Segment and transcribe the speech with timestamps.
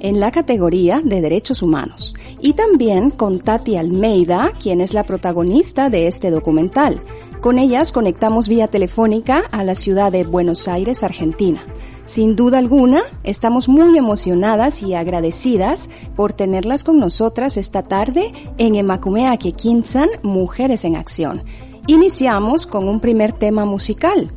[0.00, 5.90] en la categoría de Derechos Humanos, y también con Tati Almeida, quien es la protagonista
[5.90, 7.02] de este documental.
[7.40, 11.64] Con ellas conectamos vía telefónica a la ciudad de Buenos Aires, Argentina.
[12.04, 18.74] Sin duda alguna, estamos muy emocionadas y agradecidas por tenerlas con nosotras esta tarde en
[18.74, 21.42] Emakumea Kekinsan Mujeres en Acción.
[21.86, 24.30] Iniciamos con un primer tema musical,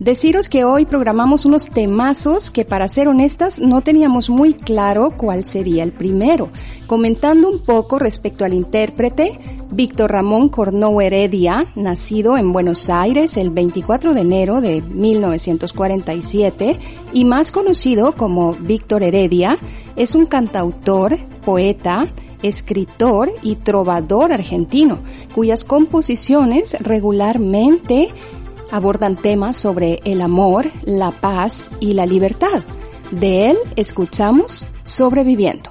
[0.00, 5.44] Deciros que hoy programamos unos temazos que para ser honestas no teníamos muy claro cuál
[5.44, 6.48] sería el primero.
[6.86, 9.38] Comentando un poco respecto al intérprete,
[9.70, 16.78] Víctor Ramón Cornó Heredia, nacido en Buenos Aires el 24 de enero de 1947
[17.12, 19.58] y más conocido como Víctor Heredia,
[19.96, 22.08] es un cantautor, poeta,
[22.42, 25.00] escritor y trovador argentino,
[25.34, 28.08] cuyas composiciones regularmente
[28.70, 32.62] abordan temas sobre el amor, la paz y la libertad.
[33.10, 35.70] De él escuchamos Sobreviviendo.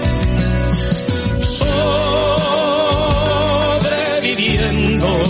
[5.01, 5.25] sobreviviendo,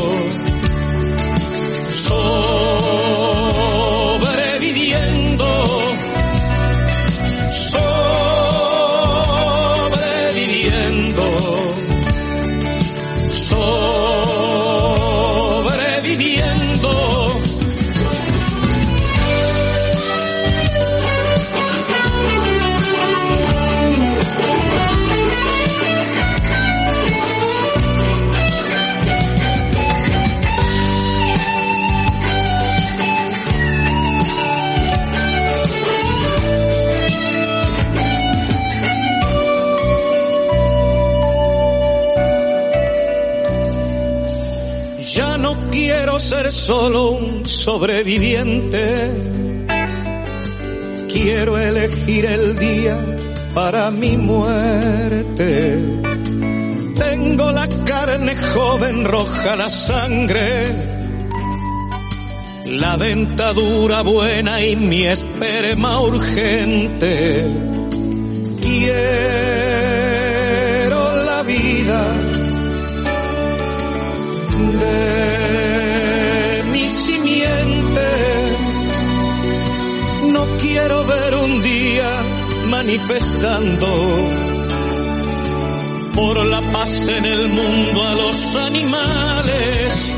[1.88, 2.41] sobreviviendo,
[46.72, 48.86] solo un sobreviviente.
[51.12, 52.96] Quiero elegir el día
[53.54, 55.78] para mi muerte.
[56.98, 60.48] Tengo la carne joven, roja la sangre.
[62.68, 67.48] La dentadura buena y mi esperma urgente.
[68.62, 69.02] Quiero
[71.26, 72.02] la vida
[74.80, 75.41] de
[82.84, 83.88] manifestando
[86.16, 90.14] por la paz en el mundo a los animales.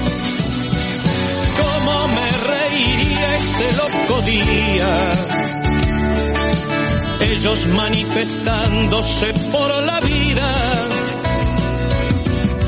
[1.62, 4.94] Cómo me reiría ese loco día.
[7.32, 10.50] Ellos manifestándose por la vida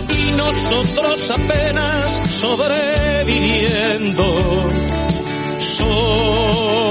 [0.10, 4.26] y nosotros apenas sobreviviendo,
[5.60, 6.85] sobreviviendo,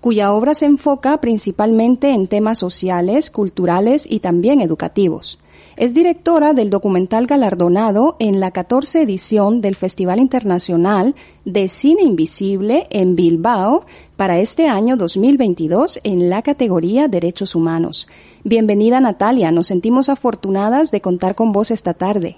[0.00, 5.38] cuya obra se enfoca principalmente en temas sociales, culturales y también educativos.
[5.76, 11.14] Es directora del documental galardonado en la 14 edición del Festival Internacional
[11.44, 18.08] de Cine Invisible en Bilbao para este año 2022 en la categoría Derechos Humanos.
[18.44, 22.36] Bienvenida Natalia, nos sentimos afortunadas de contar con vos esta tarde.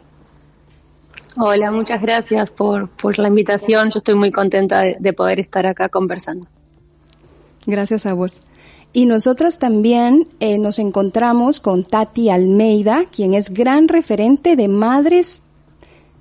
[1.36, 3.90] Hola, muchas gracias por, la invitación.
[3.90, 6.46] Yo estoy muy contenta de poder estar acá conversando.
[7.66, 8.42] Gracias a vos.
[8.92, 15.44] Y nosotras también eh, nos encontramos con Tati Almeida, quien es gran referente de madres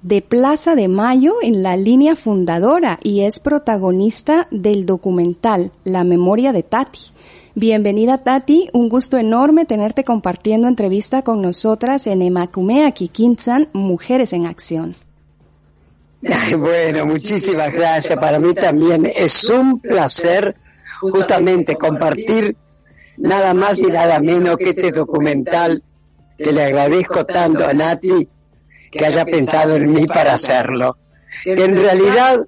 [0.01, 6.53] de Plaza de Mayo en la línea fundadora y es protagonista del documental La memoria
[6.53, 7.11] de Tati.
[7.53, 14.45] Bienvenida Tati, un gusto enorme tenerte compartiendo entrevista con nosotras en Emacumea Kikinsan, Mujeres en
[14.45, 14.95] Acción.
[16.57, 18.17] Bueno, muchísimas gracias.
[18.17, 20.55] Para mí también es un placer
[21.01, 22.55] justamente compartir
[23.17, 25.81] nada más y nada menos que este documental
[26.37, 28.27] que le agradezco tanto a Nati
[28.91, 30.97] que haya pensado en mí para hacerlo.
[31.43, 32.41] Que en realidad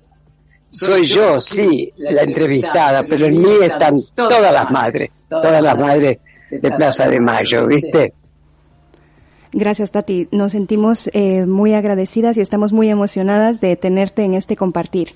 [0.68, 6.18] soy yo, sí, la entrevistada, pero en mí están todas las madres, todas las madres
[6.50, 8.14] de Plaza de Mayo, ¿viste?
[9.52, 10.28] Gracias, Tati.
[10.32, 15.10] Nos sentimos eh, muy agradecidas y estamos muy emocionadas de tenerte en este compartir.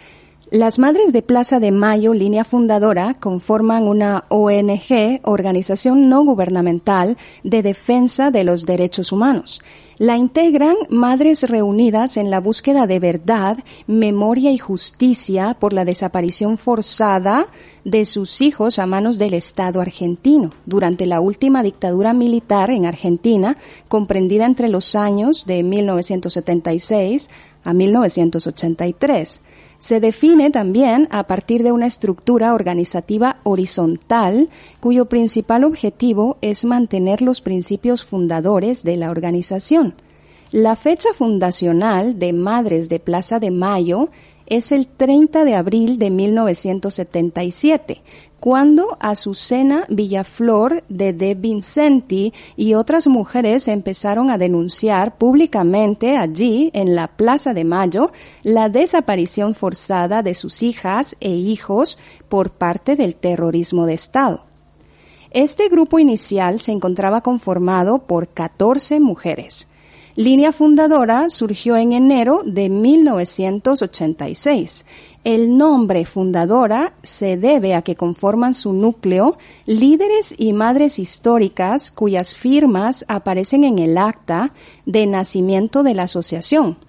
[0.49, 7.61] Las Madres de Plaza de Mayo, línea fundadora, conforman una ONG, organización no gubernamental, de
[7.61, 9.61] defensa de los derechos humanos.
[9.97, 16.57] La integran Madres reunidas en la búsqueda de verdad, memoria y justicia por la desaparición
[16.57, 17.47] forzada
[17.83, 23.57] de sus hijos a manos del Estado argentino durante la última dictadura militar en Argentina,
[23.89, 27.29] comprendida entre los años de 1976
[27.65, 29.41] a 1983
[29.79, 37.21] se define también a partir de una estructura organizativa horizontal cuyo principal objetivo es mantener
[37.21, 39.93] los principios fundadores de la organización.
[40.51, 44.09] La fecha fundacional de Madres de Plaza de Mayo
[44.47, 48.01] es el 30 de abril de 1977,
[48.39, 56.95] cuando Azucena Villaflor de De Vincenti y otras mujeres empezaron a denunciar públicamente allí, en
[56.95, 58.11] la Plaza de Mayo,
[58.43, 61.99] la desaparición forzada de sus hijas e hijos
[62.29, 64.45] por parte del terrorismo de Estado.
[65.31, 69.67] Este grupo inicial se encontraba conformado por 14 mujeres.
[70.17, 74.85] Línea fundadora surgió en enero de 1986
[75.23, 82.33] el nombre fundadora se debe a que conforman su núcleo líderes y madres históricas cuyas
[82.33, 84.53] firmas aparecen en el acta
[84.87, 86.79] de nacimiento de la asociación.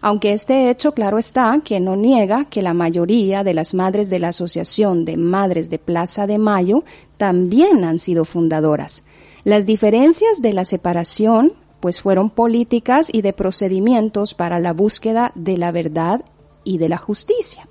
[0.00, 4.20] Aunque este hecho claro está que no niega que la mayoría de las madres de
[4.20, 6.84] la Asociación de Madres de Plaza de Mayo
[7.16, 9.02] también han sido fundadoras.
[9.42, 15.56] Las diferencias de la separación pues fueron políticas y de procedimientos para la búsqueda de
[15.58, 16.24] la verdad
[16.64, 17.66] y de la justicia.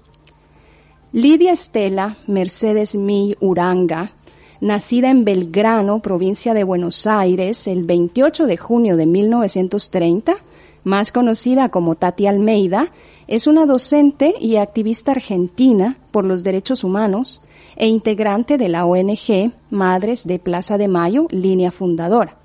[1.11, 4.11] Lidia Estela Mercedes Mill Uranga,
[4.59, 10.35] nacida en Belgrano, provincia de Buenos Aires, el 28 de junio de 1930,
[10.83, 12.91] más conocida como Tati Almeida,
[13.27, 17.41] es una docente y activista argentina por los derechos humanos
[17.75, 22.44] e integrante de la ONG Madres de Plaza de Mayo, línea fundadora.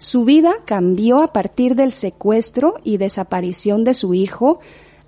[0.00, 4.60] Su vida cambió a partir del secuestro y desaparición de su hijo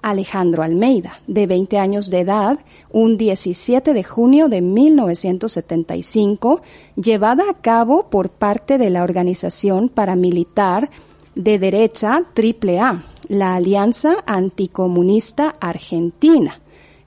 [0.02, 2.58] Alejandro Almeida, de 20 años de edad,
[2.90, 6.60] un 17 de junio de 1975,
[6.96, 10.90] llevada a cabo por parte de la organización paramilitar
[11.34, 16.60] de derecha AAA, la Alianza Anticomunista Argentina.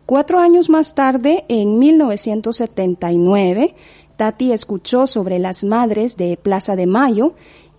[0.07, 3.75] Cuatro años más tarde, en 1979,
[4.17, 7.35] Tati escuchó sobre las madres de Plaza de Mayo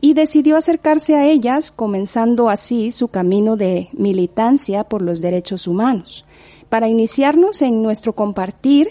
[0.06, 6.25] y decidió acercarse a ellas, comenzando así su camino de militancia por los derechos humanos.
[6.68, 8.90] Para iniciarnos en nuestro compartir,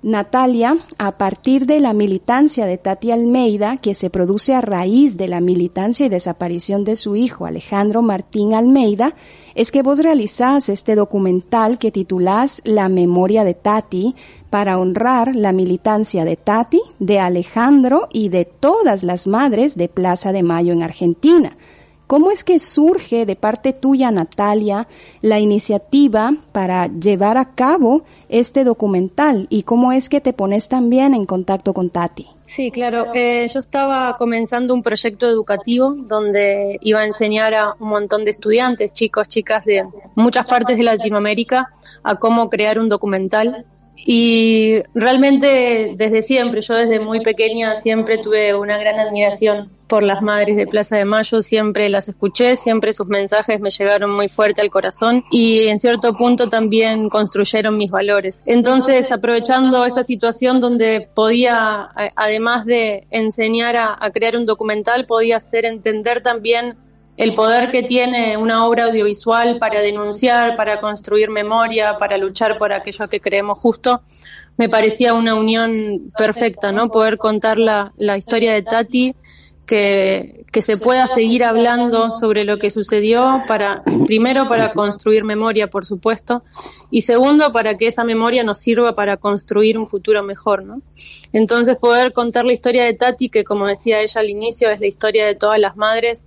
[0.00, 5.26] Natalia, a partir de la militancia de Tati Almeida, que se produce a raíz de
[5.26, 9.16] la militancia y desaparición de su hijo Alejandro Martín Almeida,
[9.56, 14.14] es que vos realizás este documental que titulás La memoria de Tati
[14.50, 20.30] para honrar la militancia de Tati, de Alejandro y de todas las madres de Plaza
[20.30, 21.56] de Mayo en Argentina.
[22.08, 24.88] ¿Cómo es que surge de parte tuya, Natalia,
[25.20, 31.12] la iniciativa para llevar a cabo este documental y cómo es que te pones también
[31.12, 32.26] en contacto con Tati?
[32.46, 33.08] Sí, claro.
[33.12, 38.30] Eh, yo estaba comenzando un proyecto educativo donde iba a enseñar a un montón de
[38.30, 43.66] estudiantes, chicos, chicas de muchas partes de Latinoamérica, a cómo crear un documental
[44.04, 50.22] y realmente desde siempre, yo desde muy pequeña siempre tuve una gran admiración por las
[50.22, 54.60] madres de Plaza de Mayo, siempre las escuché, siempre sus mensajes me llegaron muy fuerte
[54.60, 58.42] al corazón y en cierto punto también construyeron mis valores.
[58.46, 65.38] Entonces, aprovechando esa situación donde podía, además de enseñar a, a crear un documental, podía
[65.38, 66.76] hacer entender también
[67.18, 72.72] el poder que tiene una obra audiovisual para denunciar, para construir memoria, para luchar por
[72.72, 74.02] aquello que creemos justo,
[74.56, 76.90] me parecía una unión perfecta, ¿no?
[76.90, 79.16] Poder contar la, historia de Tati,
[79.66, 85.68] que, que se pueda seguir hablando sobre lo que sucedió para, primero para construir memoria,
[85.68, 86.44] por supuesto,
[86.88, 90.82] y segundo para que esa memoria nos sirva para construir un futuro mejor, ¿no?
[91.32, 94.86] Entonces poder contar la historia de Tati, que como decía ella al inicio, es la
[94.86, 96.24] historia de todas las madres,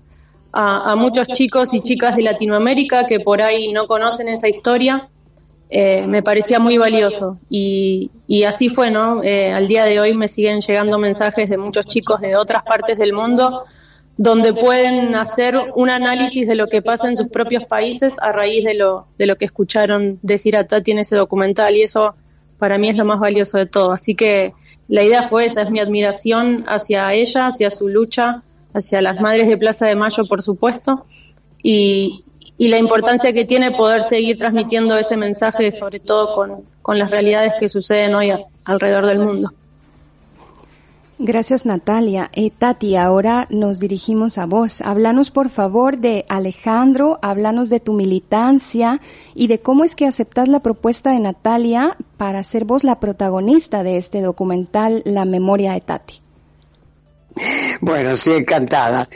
[0.53, 5.09] a, muchos chicos y chicas de Latinoamérica que por ahí no conocen esa historia,
[5.69, 7.37] eh, me parecía muy valioso.
[7.49, 9.23] Y, y así fue, ¿no?
[9.23, 12.97] Eh, al día de hoy me siguen llegando mensajes de muchos chicos de otras partes
[12.97, 13.63] del mundo
[14.17, 18.63] donde pueden hacer un análisis de lo que pasa en sus propios países a raíz
[18.63, 21.75] de lo, de lo que escucharon decir a Tati en ese documental.
[21.75, 22.13] Y eso
[22.59, 23.91] para mí es lo más valioso de todo.
[23.91, 24.53] Así que
[24.87, 28.43] la idea fue esa, es mi admiración hacia ella, hacia su lucha
[28.73, 31.05] hacia las madres de Plaza de Mayo, por supuesto,
[31.61, 32.23] y,
[32.57, 37.53] la importancia que tiene poder seguir transmitiendo ese mensaje, sobre todo con, con las realidades
[37.59, 38.29] que suceden hoy
[38.65, 39.51] alrededor del mundo.
[41.23, 42.31] Gracias Natalia.
[42.33, 44.81] Eh, Tati, ahora nos dirigimos a vos.
[44.81, 48.99] Háblanos por favor de Alejandro, háblanos de tu militancia
[49.35, 53.83] y de cómo es que aceptas la propuesta de Natalia para ser vos la protagonista
[53.83, 56.21] de este documental La memoria de Tati.
[57.81, 59.07] Bueno, sí, encantada.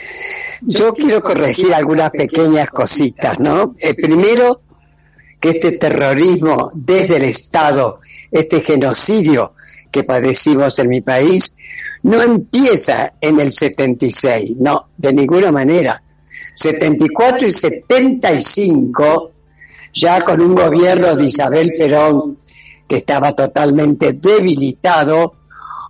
[0.62, 3.76] Yo quiero corregir algunas pequeñas cositas, ¿no?
[3.80, 4.62] El primero,
[5.40, 8.00] que este terrorismo desde el Estado,
[8.32, 9.52] este genocidio
[9.92, 11.54] que padecimos en mi país,
[12.04, 16.02] no empieza en el 76, no, de ninguna manera.
[16.56, 19.32] 74 y 75,
[19.94, 22.40] ya con un gobierno de Isabel Perón
[22.88, 25.34] que estaba totalmente debilitado,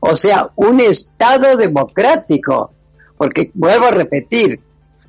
[0.07, 2.71] o sea, un Estado democrático,
[3.17, 4.59] porque vuelvo a repetir,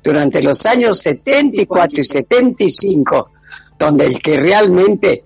[0.03, 3.31] durante los años 74 y 75,
[3.77, 5.23] donde el que realmente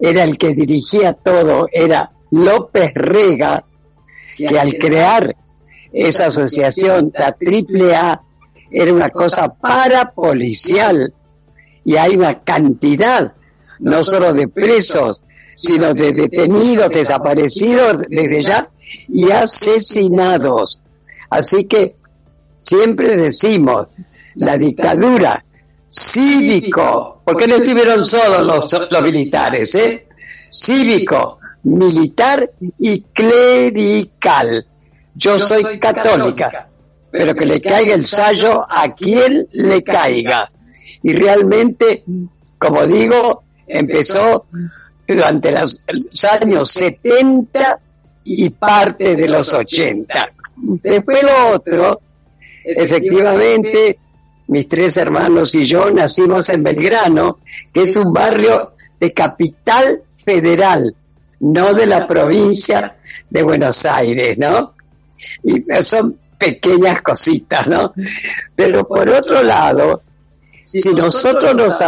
[0.00, 3.64] era el que dirigía todo era López Rega,
[4.36, 5.36] que al crear
[5.92, 8.20] esa asociación, la AAA,
[8.70, 11.14] era una cosa parapolicial.
[11.84, 13.34] Y hay una cantidad,
[13.78, 15.20] no solo de presos,
[15.56, 18.68] sino de detenidos, desaparecidos desde ya
[19.08, 20.82] y asesinados.
[21.30, 21.96] Así que
[22.58, 23.88] siempre decimos,
[24.36, 25.44] la dictadura
[25.88, 30.06] cívico, porque no estuvieron solo los, los militares, ¿eh?
[30.50, 34.66] cívico, militar y clerical.
[35.14, 36.68] Yo soy católica,
[37.10, 40.50] pero que le caiga el sallo a quien le caiga.
[41.02, 42.04] Y realmente,
[42.58, 44.46] como digo, empezó
[45.06, 45.82] durante los,
[46.30, 47.78] años 70
[48.24, 50.32] y parte de los 80.
[50.56, 52.00] Después lo otro,
[52.64, 53.98] efectivamente,
[54.48, 57.38] mis tres hermanos y yo nacimos en Belgrano,
[57.72, 60.94] que es un barrio de capital federal,
[61.40, 62.96] no de la provincia
[63.28, 64.74] de Buenos Aires, ¿no?
[65.42, 67.92] Y son pequeñas cositas, ¿no?
[68.54, 70.02] Pero por otro lado,
[70.66, 71.80] si nosotros nos,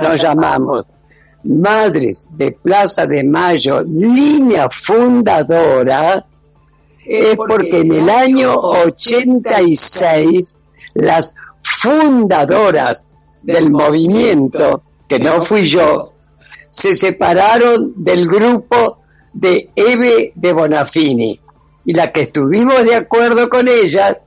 [0.00, 0.88] nos llamamos
[1.44, 6.24] Madres de Plaza de Mayo, línea fundadora,
[7.04, 10.58] es porque en el año 86
[10.94, 13.04] las fundadoras
[13.42, 16.12] del movimiento, que no fui yo,
[16.70, 18.98] se separaron del grupo
[19.32, 21.40] de Eve de Bonafini.
[21.84, 24.20] Y la que estuvimos de acuerdo con ella,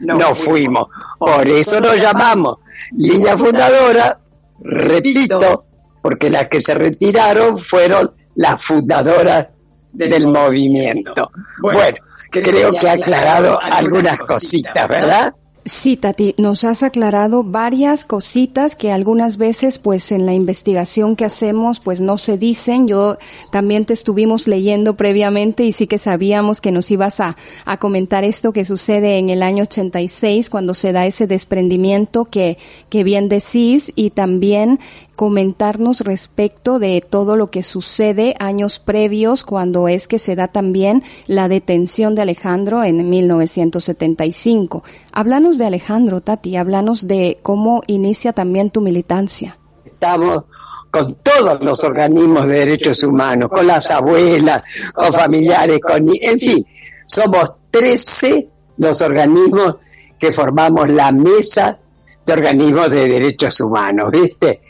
[0.00, 0.88] no, fuimos.
[1.18, 2.56] Por eso nos llamamos
[2.96, 4.20] línea fundadora,
[4.60, 5.64] repito,
[6.02, 9.48] porque las que se retiraron fueron las fundadoras
[9.92, 11.30] del movimiento.
[11.60, 11.96] Bueno,
[12.30, 15.34] creo que ha aclarado algunas cositas, ¿verdad?
[15.68, 21.26] Sí, Tati, nos has aclarado varias cositas que algunas veces, pues, en la investigación que
[21.26, 22.88] hacemos, pues, no se dicen.
[22.88, 23.18] Yo
[23.52, 28.24] también te estuvimos leyendo previamente y sí que sabíamos que nos ibas a, a comentar
[28.24, 32.56] esto que sucede en el año 86 cuando se da ese desprendimiento que,
[32.88, 34.80] que bien decís y también
[35.18, 41.02] comentarnos respecto de todo lo que sucede años previos cuando es que se da también
[41.26, 44.84] la detención de Alejandro en 1975.
[45.10, 49.58] Háblanos de Alejandro, Tati, háblanos de cómo inicia también tu militancia.
[49.84, 50.44] Estamos
[50.92, 54.62] con todos los organismos de derechos humanos, con las abuelas,
[54.94, 56.06] con familiares, con...
[56.20, 56.64] En fin,
[57.06, 59.78] somos 13 los organismos
[60.16, 61.76] que formamos la mesa
[62.24, 64.60] de organismos de derechos humanos, ¿viste?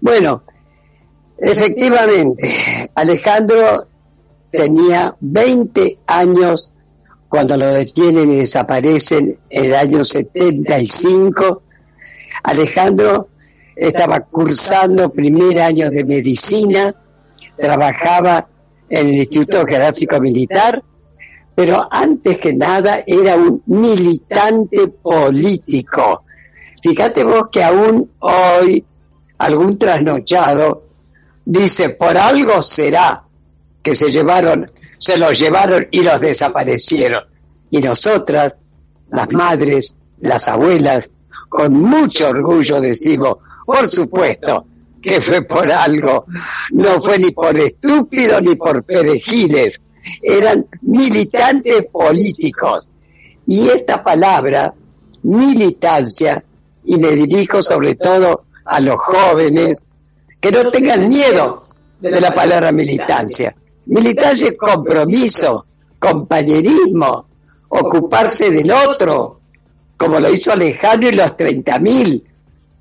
[0.00, 0.42] Bueno,
[1.38, 3.84] efectivamente, Alejandro
[4.50, 6.72] tenía 20 años
[7.28, 11.62] cuando lo detienen y desaparecen en el año 75.
[12.42, 13.28] Alejandro
[13.76, 16.94] estaba cursando primer año de medicina,
[17.56, 18.48] trabajaba
[18.88, 20.82] en el Instituto Geográfico Militar,
[21.54, 26.24] pero antes que nada era un militante político.
[26.82, 28.84] Fíjate vos que aún hoy
[29.40, 30.84] algún trasnochado,
[31.46, 33.22] dice, por algo será
[33.82, 37.24] que se llevaron, se los llevaron y los desaparecieron.
[37.70, 38.58] Y nosotras,
[39.10, 41.10] las madres, las abuelas,
[41.48, 44.66] con mucho orgullo decimos, por supuesto,
[45.00, 46.26] que fue por algo,
[46.72, 49.80] no fue ni por estúpido ni por perejiles,
[50.20, 52.90] eran militantes políticos.
[53.46, 54.74] Y esta palabra,
[55.22, 56.44] militancia,
[56.84, 59.82] y me dirijo sobre todo a los jóvenes
[60.40, 61.68] que no tengan miedo
[62.00, 63.54] de la palabra militancia.
[63.86, 65.66] Militancia es compromiso,
[65.98, 67.26] compañerismo,
[67.68, 69.40] ocuparse del otro,
[69.96, 72.22] como lo hizo Alejandro y los 30.000,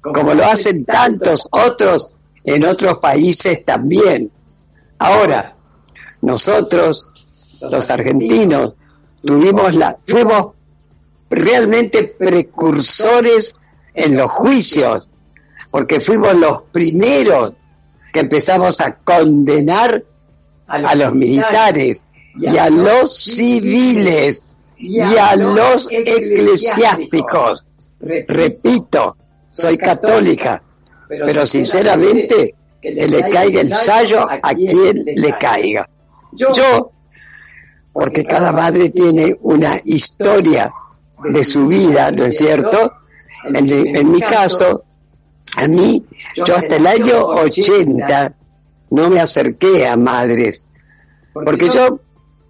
[0.01, 4.31] como lo hacen tantos otros en otros países también.
[4.99, 5.55] Ahora,
[6.21, 7.09] nosotros,
[7.61, 8.73] los argentinos,
[9.25, 10.53] tuvimos la, fuimos
[11.31, 13.55] realmente precursores
[13.93, 15.08] en los juicios
[15.71, 17.53] porque fuimos los primeros
[18.11, 20.03] que empezamos a condenar
[20.67, 22.03] a los militares
[22.37, 24.45] y a los civiles
[24.77, 27.63] y a los eclesiásticos.
[27.99, 29.17] Repito,
[29.51, 30.61] soy católica,
[31.07, 35.89] pero sinceramente que le caiga el sallo a quien le caiga.
[36.31, 36.91] Yo,
[37.91, 40.71] porque cada madre tiene una historia
[41.23, 42.93] de su vida, ¿no es cierto?
[43.43, 44.85] En, en mi caso,
[45.59, 46.03] a mí,
[46.35, 48.33] yo hasta el año 80
[48.91, 50.63] no me acerqué a madres,
[51.33, 51.99] porque yo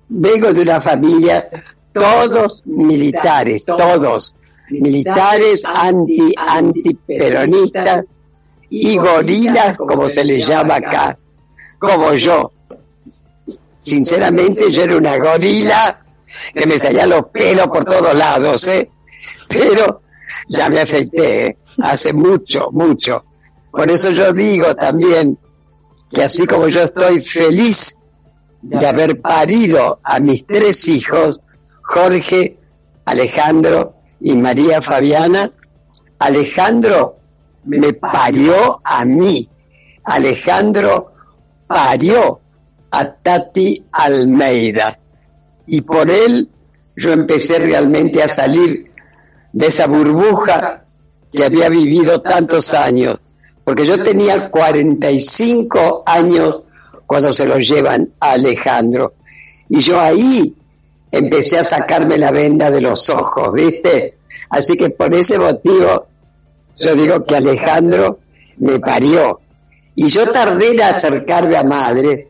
[0.07, 1.47] vengo de una familia,
[1.91, 4.35] todos militares, todos
[4.69, 8.05] militares anti antiperonistas
[8.69, 11.17] y gorilas, como se les llama acá,
[11.79, 12.51] como yo.
[13.79, 15.99] Sinceramente yo era una gorila
[16.53, 18.87] que me salía los pelos por todos lados, ¿eh?
[19.47, 20.01] Pero
[20.47, 21.57] ya me afecté, ¿eh?
[21.81, 23.25] Hace mucho, mucho.
[23.71, 25.37] Por eso yo digo también
[26.11, 27.95] que así como yo estoy feliz
[28.61, 31.39] de haber parido a mis tres hijos,
[31.81, 32.57] Jorge,
[33.05, 35.51] Alejandro y María Fabiana,
[36.19, 37.17] Alejandro
[37.65, 39.47] me parió a mí.
[40.03, 41.13] Alejandro
[41.67, 42.39] parió
[42.91, 44.99] a Tati Almeida.
[45.67, 46.49] Y por él
[46.95, 48.91] yo empecé realmente a salir
[49.53, 50.85] de esa burbuja
[51.31, 53.15] que había vivido tantos años,
[53.63, 56.59] porque yo tenía 45 años
[57.05, 59.13] cuando se lo llevan a Alejandro,
[59.69, 60.55] y yo ahí
[61.11, 64.17] empecé a sacarme la venda de los ojos, ¿viste?
[64.49, 66.07] Así que por ese motivo
[66.79, 68.19] yo digo que Alejandro
[68.57, 69.39] me parió.
[69.95, 72.29] Y yo tardé en acercarme a madre,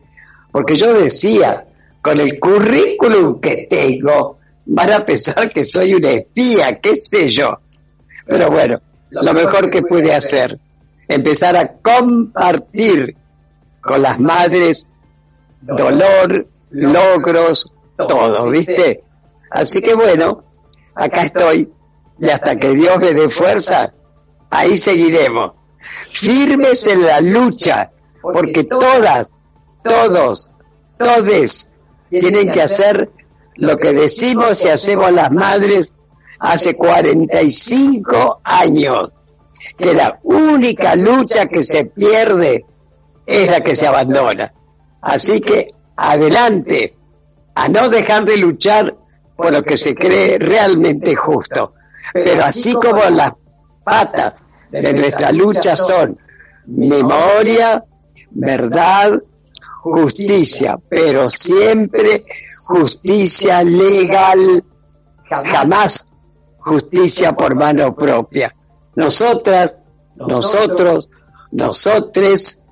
[0.50, 1.66] porque yo decía,
[2.02, 7.60] con el currículum que tengo, van a pensar que soy una espía, qué sé yo.
[8.26, 10.58] Pero bueno, lo mejor que pude hacer,
[11.08, 13.16] empezar a compartir
[13.80, 14.86] con las madres
[15.60, 19.02] dolor, logros, todo, ¿viste?
[19.50, 20.44] Así que bueno,
[20.94, 21.70] acá estoy
[22.18, 23.92] y hasta que Dios me dé fuerza,
[24.50, 25.52] ahí seguiremos.
[26.10, 29.32] Firmes en la lucha, porque todas,
[29.82, 30.50] todos,
[30.98, 31.68] todes
[32.10, 33.10] tienen que hacer
[33.56, 35.92] lo que decimos y hacemos las madres
[36.40, 39.14] hace 45 años,
[39.76, 42.64] que la única lucha que se pierde
[43.26, 44.52] es la que se abandona.
[45.02, 46.96] Así que adelante,
[47.54, 48.96] a no dejar de luchar
[49.36, 51.74] por lo que se cree realmente justo.
[52.12, 53.32] Pero así como las
[53.84, 56.18] patas de nuestra lucha son
[56.66, 57.84] memoria,
[58.30, 59.18] verdad,
[59.82, 62.24] justicia, pero siempre
[62.64, 64.64] justicia legal,
[65.44, 66.06] jamás
[66.60, 68.54] justicia por mano propia.
[68.94, 69.72] Nosotras,
[70.16, 71.08] nosotros,
[71.52, 72.64] nosotres,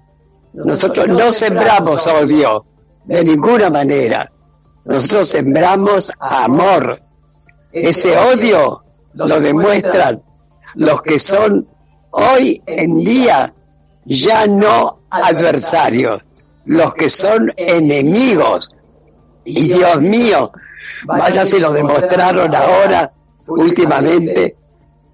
[0.52, 2.64] nosotros no sembramos odio
[3.04, 4.30] de ninguna manera.
[4.84, 7.00] Nosotros sembramos amor.
[7.72, 8.82] Ese odio
[9.14, 10.22] lo demuestran
[10.74, 11.66] los que son
[12.10, 13.52] hoy en día
[14.04, 16.22] ya no adversarios,
[16.64, 18.70] los que son enemigos.
[19.44, 20.50] Y Dios mío,
[21.04, 23.12] vaya si lo demostraron ahora,
[23.48, 24.56] últimamente,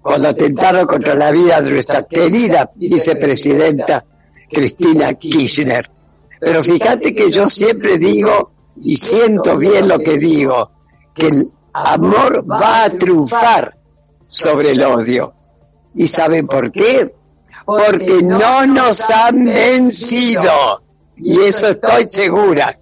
[0.01, 4.05] cuando atentaron contra la vida de nuestra querida vicepresidenta
[4.49, 5.89] Cristina Kirchner.
[6.39, 8.51] Pero fíjate que yo siempre digo,
[8.83, 10.71] y siento bien lo que digo,
[11.13, 13.75] que el amor va a triunfar
[14.27, 15.33] sobre el odio.
[15.95, 17.13] ¿Y saben por qué?
[17.65, 20.81] Porque no nos han vencido.
[21.17, 22.77] Y eso estoy segura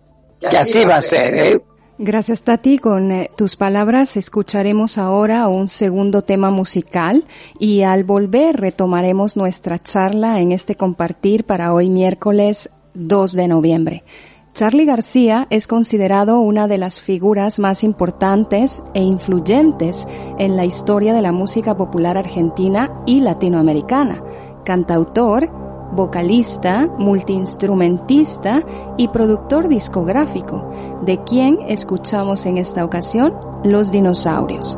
[0.50, 1.36] que así va a ser.
[1.36, 1.62] ¿eh?
[2.00, 7.24] Gracias Tati, con eh, tus palabras escucharemos ahora un segundo tema musical
[7.60, 14.04] y al volver retomaremos nuestra charla en este compartir para hoy miércoles 2 de noviembre.
[14.56, 20.08] Charlie García es considerado una de las figuras más importantes e influyentes
[20.40, 24.24] en la historia de la música popular argentina y latinoamericana,
[24.66, 28.64] cantautor, vocalista, multiinstrumentista
[28.98, 34.78] y productor discográfico, de quien escuchamos en esta ocasión Los Dinosaurios.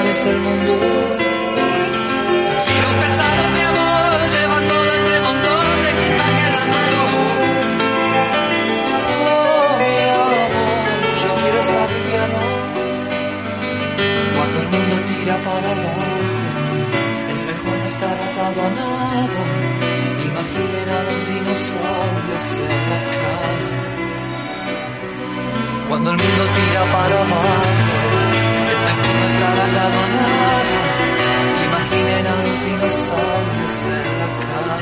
[0.00, 0.72] parece este el mundo.
[2.64, 7.02] Si los pesados mi amor, levantó este de ese montón, te quitan el mano.
[9.12, 10.50] Oh, mi amor,
[11.22, 12.42] yo quiero estar liviano.
[14.36, 16.22] Cuando el mundo tira para abajo,
[17.32, 19.42] es mejor no estar atado a nada.
[20.30, 23.68] Imaginen a los dinosaurios en la cama.
[25.88, 27.99] Cuando el mundo tira para abajo
[28.96, 30.78] no estar atado a nada.
[31.64, 34.76] Imaginen a los dinosaurios en la cama.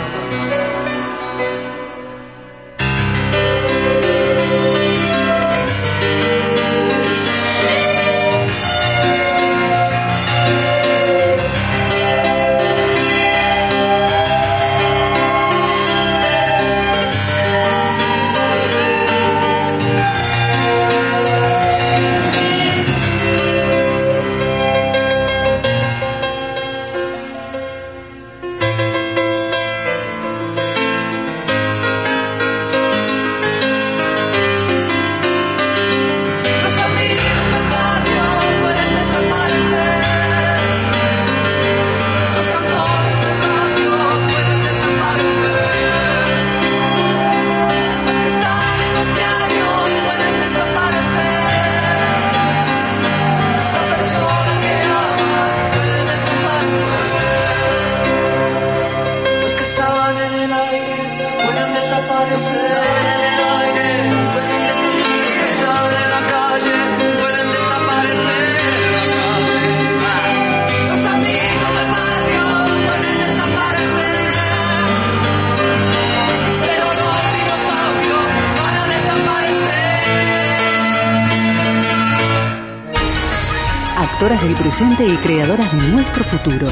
[84.36, 86.68] Del presente y creadoras de nuestro futuro.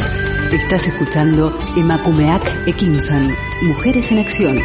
[0.52, 4.58] Estás escuchando Emakumeak Ekinsan, Mujeres en Acción.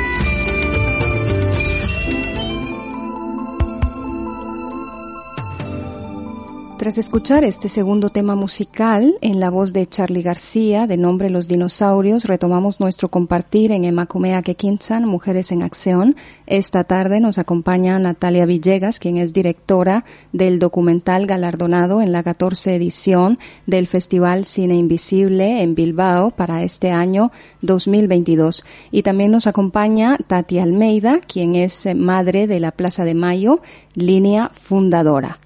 [6.82, 11.48] Tras escuchar este segundo tema musical en la voz de Charlie García, de nombre Los
[11.48, 16.16] Dinosaurios, retomamos nuestro compartir en Emakumea Kekinsan, Mujeres en Acción.
[16.48, 22.74] Esta tarde nos acompaña Natalia Villegas, quien es directora del documental galardonado en la 14
[22.74, 28.66] edición del Festival Cine Invisible en Bilbao para este año 2022.
[28.90, 33.62] Y también nos acompaña Tati Almeida, quien es madre de la Plaza de Mayo,
[33.94, 35.41] línea fundadora.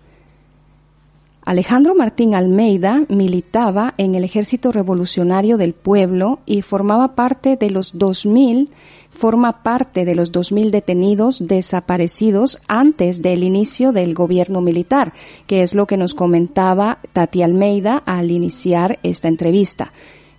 [1.46, 8.00] Alejandro Martín Almeida militaba en el Ejército Revolucionario del Pueblo y formaba parte de los
[8.00, 8.72] 2000,
[9.12, 15.14] forma parte de los 2000 detenidos desaparecidos antes del inicio del gobierno militar,
[15.46, 19.92] que es lo que nos comentaba Tati Almeida al iniciar esta entrevista.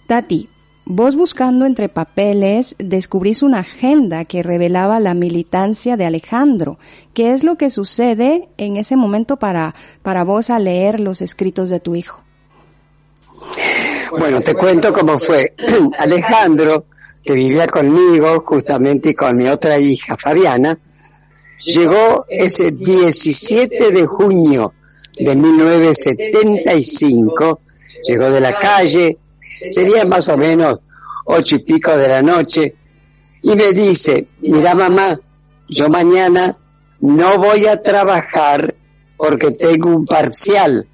[0.09, 0.49] Tati,
[0.88, 6.79] Vos buscando entre papeles descubrís una agenda que revelaba la militancia de Alejandro.
[7.12, 11.70] ¿Qué es lo que sucede en ese momento para, para vos al leer los escritos
[11.70, 12.22] de tu hijo?
[14.16, 15.55] Bueno, te cuento cómo fue.
[15.99, 16.87] Alejandro,
[17.20, 20.79] que vivía conmigo justamente y con mi otra hija Fabiana,
[21.64, 24.72] llegó ese 17 de junio
[25.18, 27.61] de 1975,
[28.07, 29.18] llegó de la calle,
[29.71, 30.81] sería más o menos
[31.25, 32.75] ocho y pico de la noche,
[33.42, 35.19] y me dice, mira mamá,
[35.69, 36.57] yo mañana
[37.01, 38.75] no voy a trabajar
[39.16, 40.87] porque tengo un parcial,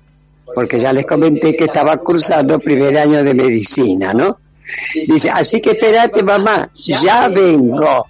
[0.55, 4.39] porque ya les comenté que estaba cursando primer año de medicina, ¿no?
[4.95, 8.07] Dice, así que espérate mamá, ya vengo.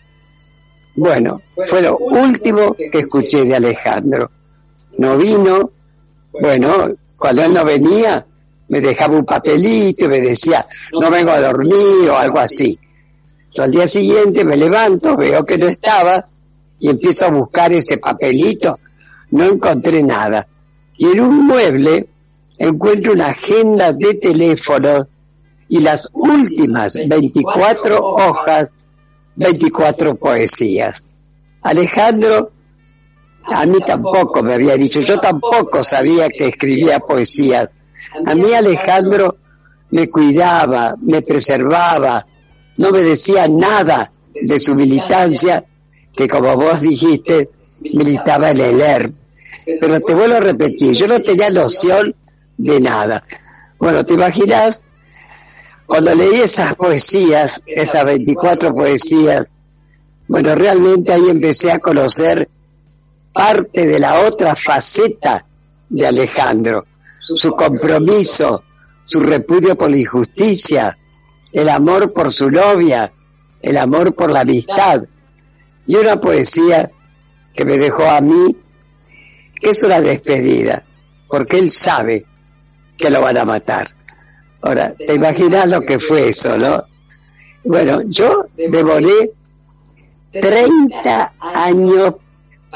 [0.94, 4.30] Bueno, fue lo último que escuché de Alejandro.
[4.98, 5.70] No vino,
[6.32, 8.26] bueno, cuando él no venía,
[8.72, 10.66] me dejaba un papelito y me decía,
[10.98, 12.78] no vengo a dormir o algo así.
[13.52, 16.26] Yo al día siguiente me levanto, veo que no estaba
[16.80, 18.80] y empiezo a buscar ese papelito.
[19.32, 20.48] No encontré nada.
[20.96, 22.08] Y en un mueble
[22.56, 25.06] encuentro una agenda de teléfono
[25.68, 28.70] y las últimas 24 hojas,
[29.36, 30.96] 24 poesías.
[31.60, 32.52] Alejandro,
[33.44, 37.68] a mí tampoco me había dicho, yo tampoco sabía que escribía poesías
[38.26, 39.36] a mí Alejandro
[39.90, 42.26] me cuidaba, me preservaba,
[42.78, 45.64] no me decía nada de su militancia,
[46.14, 49.14] que como vos dijiste, militaba en el ERP.
[49.80, 52.14] Pero te vuelvo a repetir, yo no tenía noción
[52.56, 53.22] de nada.
[53.78, 54.80] Bueno, ¿te imaginas?
[55.86, 59.42] Cuando leí esas poesías, esas 24 poesías,
[60.26, 62.48] bueno, realmente ahí empecé a conocer
[63.32, 65.44] parte de la otra faceta
[65.90, 66.86] de Alejandro
[67.22, 68.64] su compromiso,
[69.04, 70.96] su repudio por la injusticia,
[71.52, 73.12] el amor por su novia,
[73.60, 75.02] el amor por la amistad.
[75.86, 76.90] Y una poesía
[77.54, 78.56] que me dejó a mí,
[79.60, 80.82] que es una despedida,
[81.28, 82.24] porque él sabe
[82.96, 83.88] que lo van a matar.
[84.62, 86.84] Ahora, te imaginas lo que fue eso, ¿no?
[87.64, 89.32] Bueno, yo devoré
[90.32, 92.14] 30 años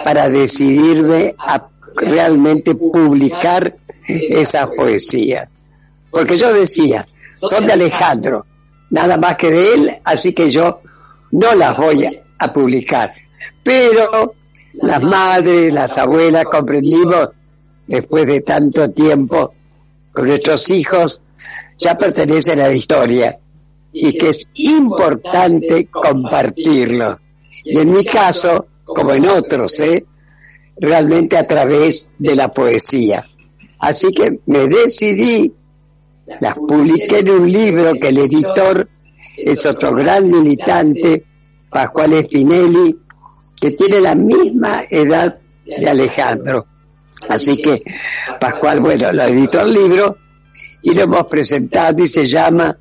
[0.03, 5.49] para decidirme a realmente publicar esas poesías.
[6.11, 8.47] Porque yo decía, son de Alejandro,
[8.91, 10.81] nada más que de él, así que yo
[11.33, 13.13] no las voy a publicar.
[13.63, 14.35] Pero
[14.75, 17.31] las madres, las abuelas comprendimos,
[17.87, 19.55] después de tanto tiempo,
[20.13, 21.21] con nuestros hijos,
[21.79, 23.39] ya pertenecen a la historia
[23.93, 27.19] y que es importante compartirlo.
[27.65, 30.05] Y en mi caso, como en otros, ¿eh?
[30.77, 33.25] realmente a través de la poesía.
[33.79, 35.53] Así que me decidí,
[36.41, 38.89] las publiqué en un libro que el editor
[39.37, 41.25] es otro gran militante,
[41.71, 42.99] Pascual Spinelli,
[43.61, 46.67] que tiene la misma edad de Alejandro.
[47.29, 47.83] Así que
[48.41, 50.17] Pascual, bueno, lo editó el libro
[50.83, 52.77] y lo hemos presentado y se llama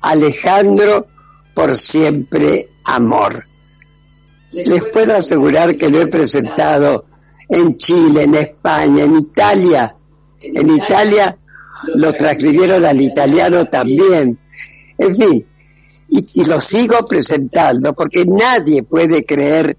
[0.00, 1.06] Alejandro
[1.54, 3.44] por siempre amor.
[4.52, 7.06] Les puedo asegurar que lo he presentado
[7.48, 9.94] en Chile, en España, en Italia.
[10.40, 11.36] En Italia
[11.94, 14.38] lo transcribieron al italiano también.
[14.98, 15.46] En fin,
[16.08, 19.76] y, lo sigo presentando porque nadie puede creer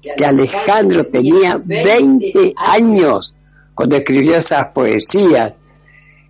[0.00, 3.34] que Alejandro tenía 20 años
[3.74, 5.52] cuando escribió esas poesías.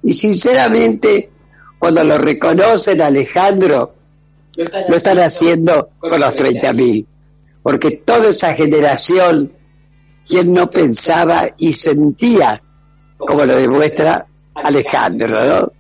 [0.03, 1.31] Y sinceramente,
[1.79, 3.95] cuando lo reconocen Alejandro,
[4.89, 7.07] lo están haciendo con los 30.000.
[7.63, 9.53] Porque toda esa generación
[10.27, 12.63] quien no pensaba y sentía,
[13.21, 15.73] como lo demuestra Alejandro, ¿no?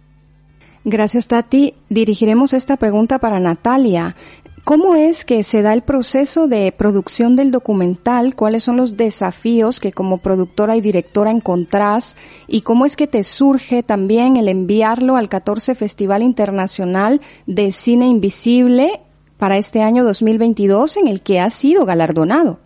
[0.84, 1.74] Gracias, Tati.
[1.90, 4.16] Dirigiremos esta pregunta para Natalia.
[4.64, 8.34] ¿Cómo es que se da el proceso de producción del documental?
[8.34, 12.16] ¿Cuáles son los desafíos que como productora y directora encontrás?
[12.46, 18.06] ¿Y cómo es que te surge también el enviarlo al 14 Festival Internacional de Cine
[18.06, 19.00] Invisible
[19.38, 22.58] para este año 2022 en el que has sido galardonado?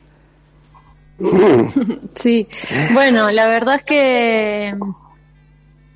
[2.15, 2.49] Sí,
[2.93, 4.75] bueno, la verdad es que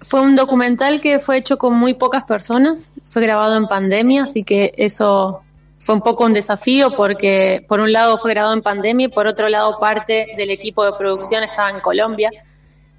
[0.01, 4.45] fue un documental que fue hecho con muy pocas personas, fue grabado en pandemia, así
[4.45, 5.43] que eso
[5.79, 9.27] fue un poco un desafío porque por un lado fue grabado en pandemia y por
[9.27, 12.31] otro lado parte del equipo de producción estaba en Colombia.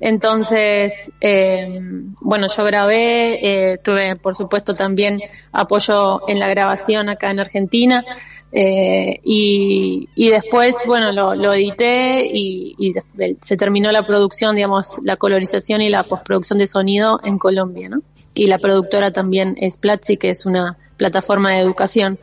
[0.02, 1.80] Entonces, eh,
[2.22, 5.20] bueno, yo grabé, eh, tuve por supuesto también
[5.52, 8.06] apoyo en la grabación acá en Argentina
[8.52, 12.94] eh, y, y, después, bueno, lo, lo edité y, y,
[13.42, 18.02] se terminó la producción, digamos, la colorización y la postproducción de sonido en Colombia, ¿no?
[18.34, 22.18] Y la productora también es Platzi, que es una plataforma de educación.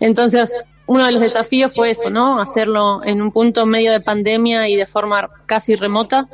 [0.00, 0.54] Entonces,
[0.86, 2.40] uno de los desafíos fue eso, ¿no?
[2.40, 6.28] Hacerlo en un punto medio de pandemia y de forma casi remota,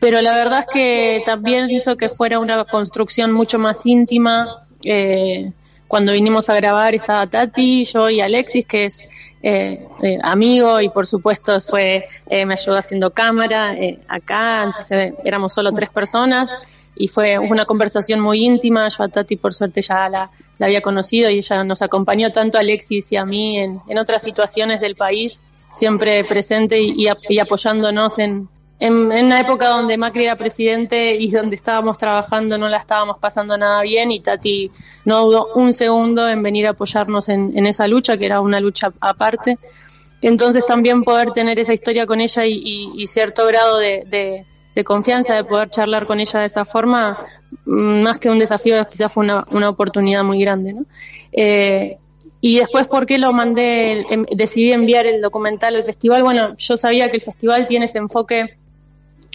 [0.00, 4.66] pero la verdad es que también hizo que fuera una construcción mucho más íntima.
[4.82, 5.52] Eh,
[5.90, 9.02] cuando vinimos a grabar estaba Tati, yo y Alexis, que es
[9.42, 15.14] eh, eh, amigo y por supuesto fue eh, me ayudó haciendo cámara eh, acá, eh,
[15.24, 18.86] éramos solo tres personas y fue una conversación muy íntima.
[18.86, 22.56] Yo a Tati por suerte ya la, la había conocido y ella nos acompañó tanto
[22.56, 28.48] a Alexis y a mí en, otras situaciones del país, siempre presente y apoyándonos en,
[28.80, 33.56] en, una época donde Macri era presidente y donde estábamos trabajando no la estábamos pasando
[33.58, 34.70] nada bien y Tati
[35.04, 38.90] no dudó un segundo en venir a apoyarnos en, esa lucha, que era una lucha
[39.00, 39.58] aparte.
[40.22, 44.44] Entonces también poder tener esa historia con ella y, cierto grado de
[44.84, 47.18] confianza, de poder charlar con ella de esa forma,
[47.66, 50.86] mm, más que un desafío, quizás fue una, una oportunidad muy grande, ¿no?
[51.32, 51.98] Eh,
[52.40, 56.22] y después, ¿por qué lo mandé, em, decidí enviar el documental al festival?
[56.22, 58.56] Bueno, yo sabía que el festival tiene ese enfoque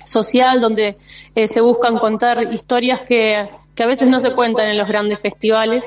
[0.05, 0.97] social donde
[1.35, 5.19] eh, se buscan contar historias que, que a veces no se cuentan en los grandes
[5.19, 5.83] festivales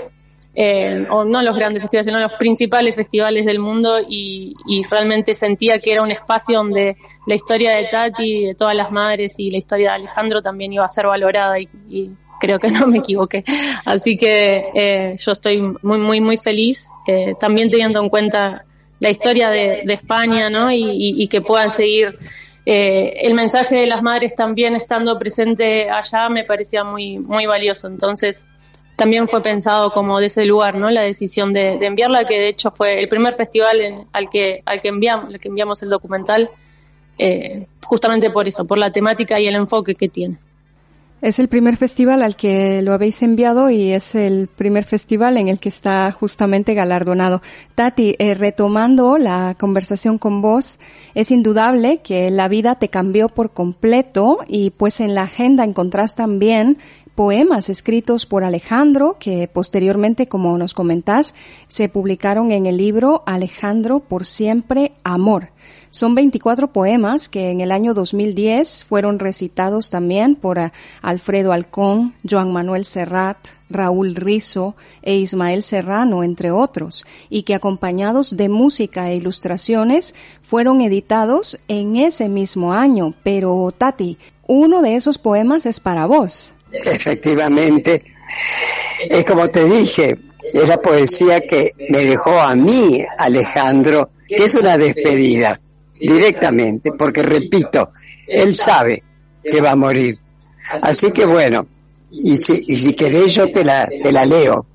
[0.61, 5.35] eh, o no los grandes festivales, sino los principales festivales del mundo y, y, realmente
[5.35, 6.97] sentía que era un espacio donde
[7.29, 10.85] la historia de Tati, de todas las madres y la historia de Alejandro también iba
[10.85, 12.11] a ser valorada y,
[12.41, 13.45] creo que no me equivoqué.
[13.85, 18.65] Así que eh, yo estoy muy, muy, muy feliz, eh, también teniendo en cuenta
[18.99, 20.73] la historia de, España, ¿no?
[20.73, 22.19] Y, que puedan seguir
[22.71, 27.87] eh, el mensaje de las madres también estando presente allá me parecía muy, muy valioso.
[27.87, 28.47] Entonces,
[28.95, 30.91] también fue pensado como de ese lugar, ¿no?
[30.91, 34.83] La decisión de, enviarla, que de hecho fue el primer festival en, al que al
[34.83, 36.51] que enviamos, al que enviamos el documental,
[37.17, 40.37] eh, justamente por eso, por la temática y el enfoque que tiene.
[41.21, 45.49] Es el primer festival al que lo habéis enviado y es el primer festival en
[45.49, 47.43] el que está justamente galardonado.
[47.75, 50.79] Tati, eh, retomando la conversación con vos,
[51.17, 56.15] es indudable que la vida te cambió por completo y pues en la agenda encontrás
[56.15, 56.79] también
[57.17, 61.35] poemas escritos por Alejandro que posteriormente, como nos comentás,
[61.67, 65.51] se publicaron en el libro Alejandro por siempre amor.
[65.91, 70.71] Son 24 poemas que en el año 2010 fueron recitados también por uh,
[71.01, 73.39] Alfredo Alcón, Joan Manuel Serrat,
[73.71, 80.83] Raúl Rizo e Ismael Serrano, entre otros, y que acompañados de música e ilustraciones fueron
[80.83, 83.15] editados en ese mismo año.
[83.23, 86.55] Pero, Tati, uno de esos poemas es para vos.
[86.71, 88.05] Efectivamente,
[89.09, 90.19] es como te dije,
[90.53, 95.59] es la poesía que me dejó a mí, Alejandro, que es una despedida
[96.01, 97.91] directamente, porque repito,
[98.27, 99.03] él sabe
[99.43, 100.17] que va a morir.
[100.83, 101.67] Así que bueno,
[102.11, 104.67] y si, y si querés yo te la, te la leo.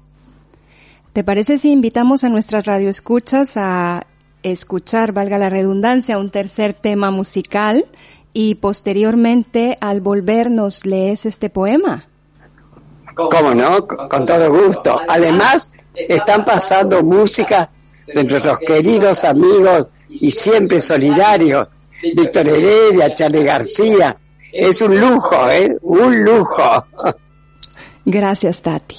[1.14, 4.08] ¿Te parece si invitamos a nuestras radioescuchas a
[4.42, 7.86] escuchar, valga la redundancia, un tercer tema musical
[8.34, 12.08] y posteriormente al volver nos lees este poema?
[13.16, 13.86] ¿Cómo no?
[13.86, 15.00] Con todo gusto.
[15.08, 17.70] Además, están pasando música
[18.08, 21.70] de nuestros queridos amigos y siempre solidario.
[22.02, 24.18] Víctor Heredia, Charlie García.
[24.52, 25.76] Es un lujo, ¿eh?
[25.82, 26.86] Un lujo.
[28.06, 28.98] Gracias, Tati.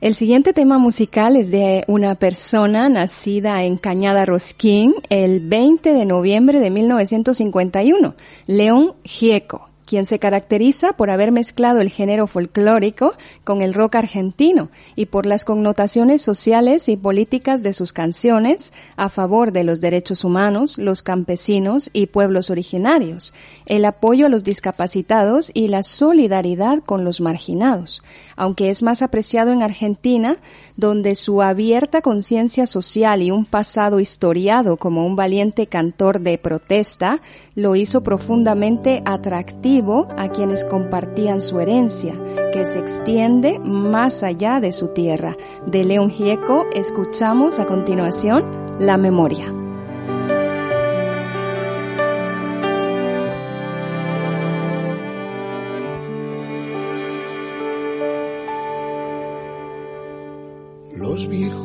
[0.00, 6.04] El siguiente tema musical es de una persona nacida en Cañada Rosquín el 20 de
[6.04, 8.14] noviembre de 1951,
[8.46, 14.68] León Gieco, quien se caracteriza por haber mezclado el género folclórico con el rock argentino
[14.96, 20.24] y por las connotaciones sociales y políticas de sus canciones a favor de los derechos
[20.24, 23.32] humanos, los campesinos y pueblos originarios,
[23.64, 28.02] el apoyo a los discapacitados y la solidaridad con los marginados,
[28.38, 30.38] aunque es más apreciado en Argentina,
[30.76, 37.20] donde su abierta conciencia social y un pasado historiado como un valiente cantor de protesta
[37.54, 42.14] lo hizo profundamente atractivo a quienes compartían su herencia,
[42.52, 45.36] que se extiende más allá de su tierra.
[45.66, 48.44] De León Gieco escuchamos a continuación
[48.78, 49.57] La Memoria.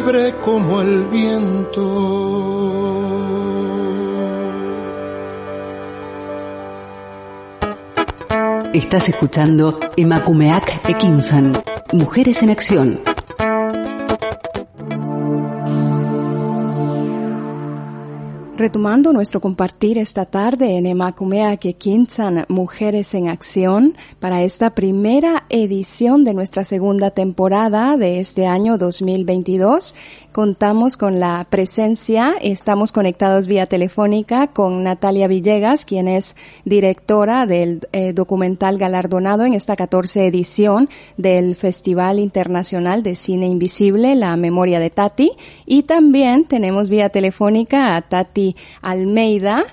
[0.00, 1.84] libre como el viento.
[8.72, 11.52] Estás escuchando Emakumeak Ekinsan,
[11.92, 13.09] Mujeres en Acción.
[18.60, 21.72] Retomando nuestro compartir esta tarde en Emakumea que
[22.50, 29.94] Mujeres en Acción para esta primera edición de nuestra segunda temporada de este año 2022
[30.32, 37.80] contamos con la presencia, estamos conectados vía telefónica con Natalia Villegas, quien es directora del
[37.92, 44.78] eh, documental galardonado en esta 14 edición del Festival Internacional de Cine Invisible, La Memoria
[44.78, 45.32] de Tati.
[45.66, 49.64] Y también tenemos vía telefónica a Tati Almeida,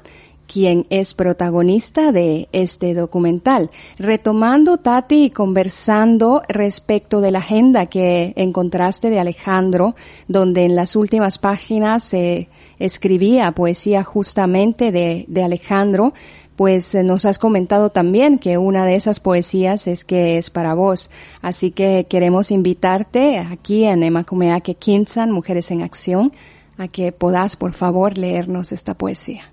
[0.48, 3.70] quien es protagonista de este documental.
[3.98, 9.96] Retomando, Tati, y conversando respecto de la agenda que encontraste de Alejandro,
[10.28, 12.48] donde en las últimas páginas se
[12.80, 16.14] escribía poesía justamente de, de Alejandro,
[16.56, 20.74] pues eh, nos has comentado también que una de esas poesías es que es para
[20.74, 21.12] vos.
[21.42, 26.34] Así que queremos invitarte aquí en Emakumeake Kinsan, Mujeres en Acción,
[26.78, 29.52] a que podas, por favor, leernos esta poesía.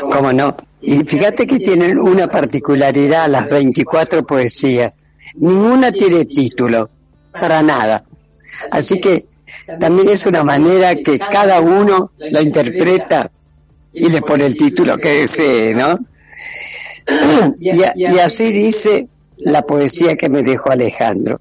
[0.00, 0.56] ¿Cómo no?
[0.80, 4.92] Y fíjate que tienen una particularidad las 24 poesías.
[5.34, 6.90] Ninguna tiene título,
[7.32, 8.04] para nada.
[8.70, 9.26] Así que
[9.78, 13.30] también es una manera que cada uno la interpreta
[13.92, 15.98] y le pone el título que desee, ¿no?
[17.58, 19.08] Y, y así dice
[19.38, 21.40] la poesía que me dejó Alejandro.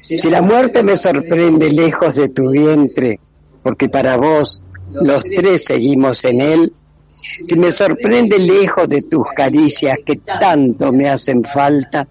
[0.00, 3.18] Si la muerte me sorprende lejos de tu vientre,
[3.62, 4.62] porque para vos
[4.92, 6.72] los tres seguimos en él,
[7.16, 12.06] si me sorprende lejos de tus caricias que tanto me hacen falta,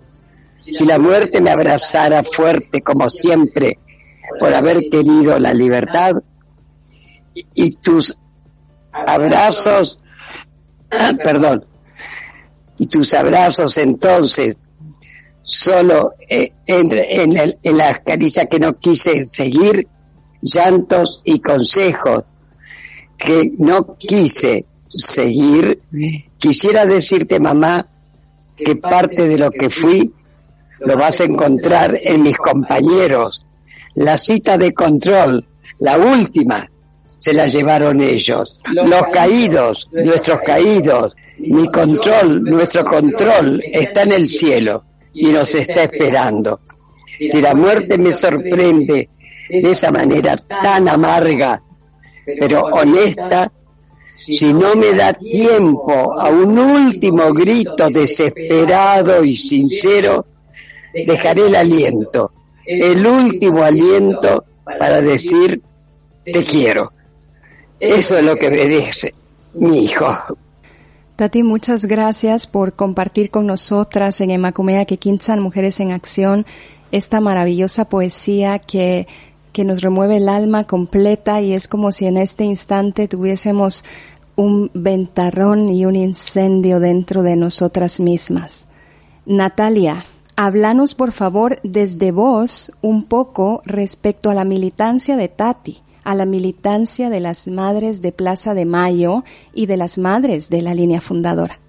[0.58, 3.80] si la muerte me abrazara fuerte como siempre
[4.39, 6.14] por haber querido la libertad,
[7.53, 8.16] y tus
[8.91, 9.99] abrazos,
[11.24, 11.66] perdón,
[12.78, 14.58] y tus abrazos entonces
[15.41, 19.88] solo eh, en, en, en las caricias que no quise seguir,
[20.41, 22.24] llantos y consejos
[23.18, 25.81] que no quise seguir,
[26.37, 27.85] quisiera decirte, mamá,
[28.55, 30.13] que parte de lo que fui
[30.79, 33.45] lo vas a encontrar en mis compañeros.
[33.95, 35.45] La cita de control,
[35.79, 36.69] la última,
[37.17, 38.59] se la llevaron ellos.
[38.71, 44.83] Los caídos, nuestros caídos, mi control, nuestro control está en el cielo
[45.13, 46.61] y nos está esperando.
[47.05, 49.09] Si la muerte me sorprende
[49.49, 51.61] de esa manera tan amarga,
[52.39, 53.51] pero honesta,
[54.26, 60.26] si no me da tiempo a un último grito desesperado y sincero,
[60.93, 62.32] dejaré el aliento,
[62.65, 65.61] el último aliento para decir
[66.23, 66.91] te quiero.
[67.80, 69.13] Eso es lo que me dice
[69.53, 70.07] mi hijo.
[71.15, 76.45] Tati, muchas gracias por compartir con nosotras en Emacumea que Quinzan Mujeres en Acción
[76.91, 79.07] esta maravillosa poesía que
[79.55, 83.86] que nos remueve el alma completa y es como si en este instante tuviésemos
[84.36, 88.67] un ventarrón y un incendio dentro de nosotras mismas.
[89.25, 90.05] Natalia,
[90.36, 96.25] háblanos por favor desde vos un poco respecto a la militancia de Tati, a la
[96.25, 99.23] militancia de las madres de Plaza de Mayo
[99.53, 101.59] y de las madres de la línea fundadora.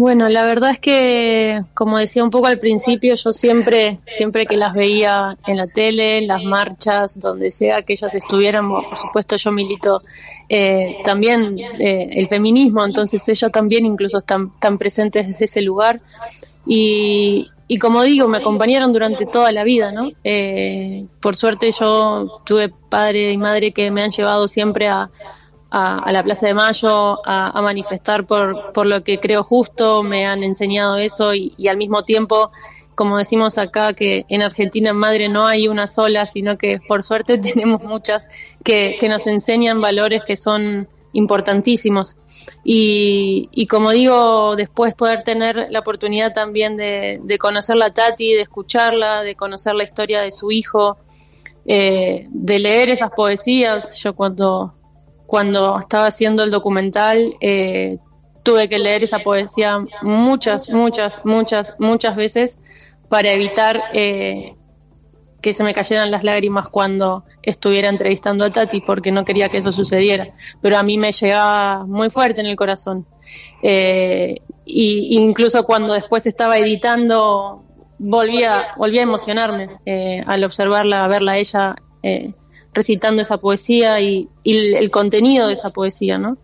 [0.00, 4.56] Bueno, la verdad es que, como decía un poco al principio, yo siempre, siempre que
[4.56, 9.36] las veía en la tele, en las marchas, donde sea que ellas estuvieran, por supuesto
[9.36, 10.00] yo milito
[10.48, 16.00] eh, también eh, el feminismo, entonces ellas también incluso están, tan presentes desde ese lugar.
[16.64, 20.12] Y, y como digo, me acompañaron durante toda la vida, ¿no?
[20.24, 25.10] Eh, por suerte yo tuve padre y madre que me han llevado siempre a,
[25.70, 30.42] a, la Plaza de Mayo a, manifestar por, por lo que creo justo, me han
[30.42, 32.50] enseñado eso y, al mismo tiempo,
[32.94, 37.02] como decimos acá, que en Argentina en Madre no hay una sola, sino que por
[37.02, 38.28] suerte tenemos muchas
[38.64, 42.16] que, que nos enseñan valores que son importantísimos.
[42.64, 48.32] Y, y, como digo, después poder tener la oportunidad también de, de conocer a Tati,
[48.32, 50.98] de escucharla, de conocer la historia de su hijo,
[51.66, 53.98] eh, de leer esas poesías.
[54.02, 54.74] Yo cuando
[55.30, 57.98] cuando estaba haciendo el documental, eh,
[58.42, 62.56] tuve que leer esa poesía muchas, muchas, muchas, muchas veces
[63.08, 64.56] para evitar eh,
[65.40, 69.58] que se me cayeran las lágrimas cuando estuviera entrevistando a Tati, porque no quería que
[69.58, 70.34] eso sucediera.
[70.60, 73.06] Pero a mí me llegaba muy fuerte en el corazón.
[73.62, 77.62] Eh, y incluso cuando después estaba editando,
[78.00, 82.32] volvía, volvía a emocionarme eh, al observarla, a verla a ella eh,
[82.72, 86.36] recitando esa poesía y, el, contenido de esa poesía, ¿no?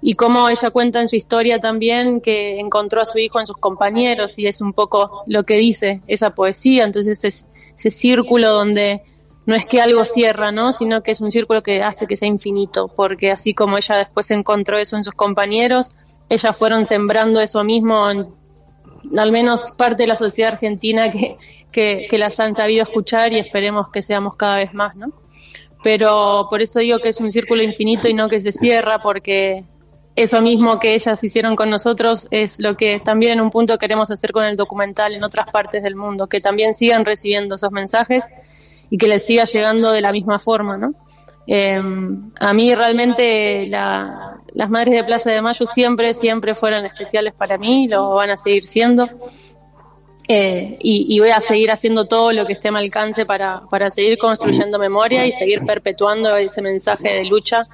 [0.00, 3.56] Y cómo ella cuenta en su historia también que encontró a su hijo en sus
[3.56, 7.46] compañeros y es un poco lo que dice esa poesía, entonces es
[7.76, 9.02] ese círculo donde
[9.46, 10.72] no es que algo cierra, ¿no?
[10.72, 14.30] Sino que es un círculo que hace que sea infinito, porque así como ella después
[14.30, 15.90] encontró eso en sus compañeros,
[16.28, 18.28] ellas fueron sembrando eso mismo en
[19.16, 21.38] al menos parte de la sociedad argentina que,
[21.72, 25.12] que, que las han sabido escuchar y esperemos que seamos cada vez más, ¿no?
[25.82, 29.64] Pero por eso digo que es un círculo infinito y no que se cierra, porque
[30.16, 34.10] eso mismo que ellas hicieron con nosotros es lo que también en un punto queremos
[34.10, 38.26] hacer con el documental en otras partes del mundo, que también sigan recibiendo esos mensajes
[38.90, 40.94] y que les siga llegando de la misma forma, ¿no?
[41.46, 41.80] Eh,
[42.40, 47.88] a mí realmente las Madres de Plaza de Mayo siempre, siempre fueron especiales para mí,
[47.88, 49.06] lo van a seguir siendo.
[50.30, 53.90] Eh, y, voy a seguir haciendo todo lo que esté a mi alcance para, para
[53.90, 57.66] seguir construyendo memoria y seguir perpetuando ese mensaje de lucha,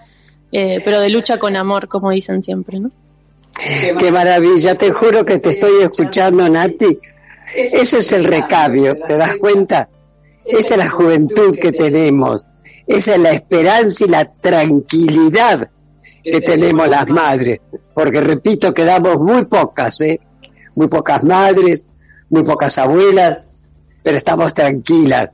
[0.53, 2.93] eh, pero de lucha con amor, como dicen siempre, ¿no?
[3.99, 6.97] Qué maravilla, te juro que te estoy escuchando, Nati.
[7.57, 9.89] Ese es el recambio, ¿te das cuenta?
[10.45, 12.47] Esa es la juventud que tenemos,
[12.87, 15.71] esa es la esperanza y la tranquilidad
[16.23, 17.61] que tenemos las madres,
[17.93, 20.21] porque repito, quedamos muy pocas, ¿eh?
[20.75, 21.87] Muy pocas madres,
[22.31, 23.39] muy pocas abuelas,
[24.03, 25.31] pero estamos tranquilas,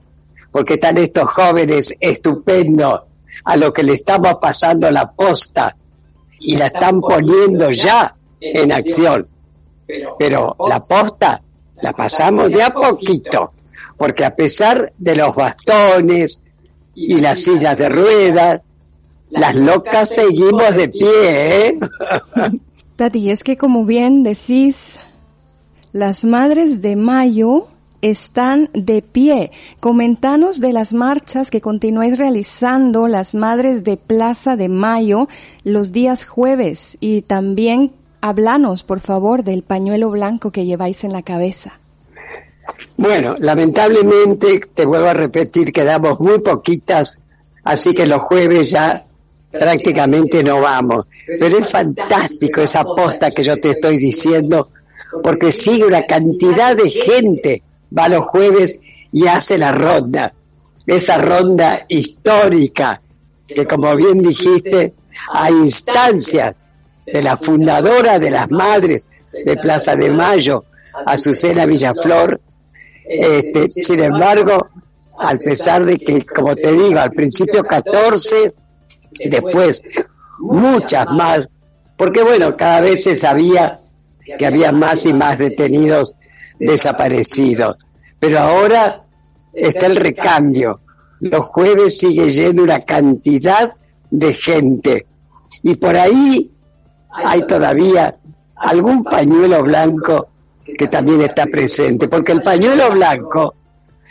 [0.50, 3.02] porque están estos jóvenes estupendos
[3.44, 5.76] a lo que le estamos pasando la posta
[6.38, 9.28] y la están poniendo ya en acción.
[10.18, 11.42] Pero la posta
[11.82, 13.52] la pasamos de a poquito,
[13.96, 16.40] porque a pesar de los bastones
[16.94, 18.60] y las sillas de ruedas,
[19.30, 21.78] las locas seguimos de pie, ¿eh?
[22.96, 25.00] Tati, es que como bien decís,
[25.92, 27.66] las Madres de Mayo
[28.02, 29.50] están de pie.
[29.80, 35.28] Comentanos de las marchas que continuáis realizando las Madres de Plaza de Mayo
[35.64, 41.22] los días jueves y también hablanos, por favor, del pañuelo blanco que lleváis en la
[41.22, 41.80] cabeza.
[42.96, 47.18] Bueno, lamentablemente, te vuelvo a repetir, quedamos muy poquitas,
[47.64, 49.04] así que los jueves ya
[49.50, 51.06] prácticamente no vamos.
[51.26, 54.68] Pero es fantástico esa posta que yo te estoy diciendo
[55.22, 57.62] porque sigue una cantidad de gente,
[57.96, 58.80] va los jueves
[59.12, 60.32] y hace la ronda,
[60.86, 63.00] esa ronda histórica,
[63.46, 64.94] que como bien dijiste,
[65.32, 66.54] a instancias
[67.06, 70.64] de la fundadora de las madres de Plaza de Mayo,
[71.06, 72.38] Azucena Villaflor,
[73.04, 74.68] este, sin embargo,
[75.18, 78.54] al pesar de que, como te digo, al principio 14,
[79.26, 79.82] después
[80.40, 81.40] muchas más,
[81.96, 83.80] porque bueno, cada vez se sabía
[84.38, 86.14] que había más y más detenidos
[86.58, 87.76] desaparecidos.
[88.18, 89.04] Pero ahora
[89.52, 90.80] está el recambio.
[91.20, 93.74] Los jueves sigue yendo una cantidad
[94.10, 95.06] de gente.
[95.62, 96.50] Y por ahí
[97.10, 98.16] hay todavía
[98.56, 100.28] algún pañuelo blanco
[100.78, 103.54] que también está presente, porque el pañuelo blanco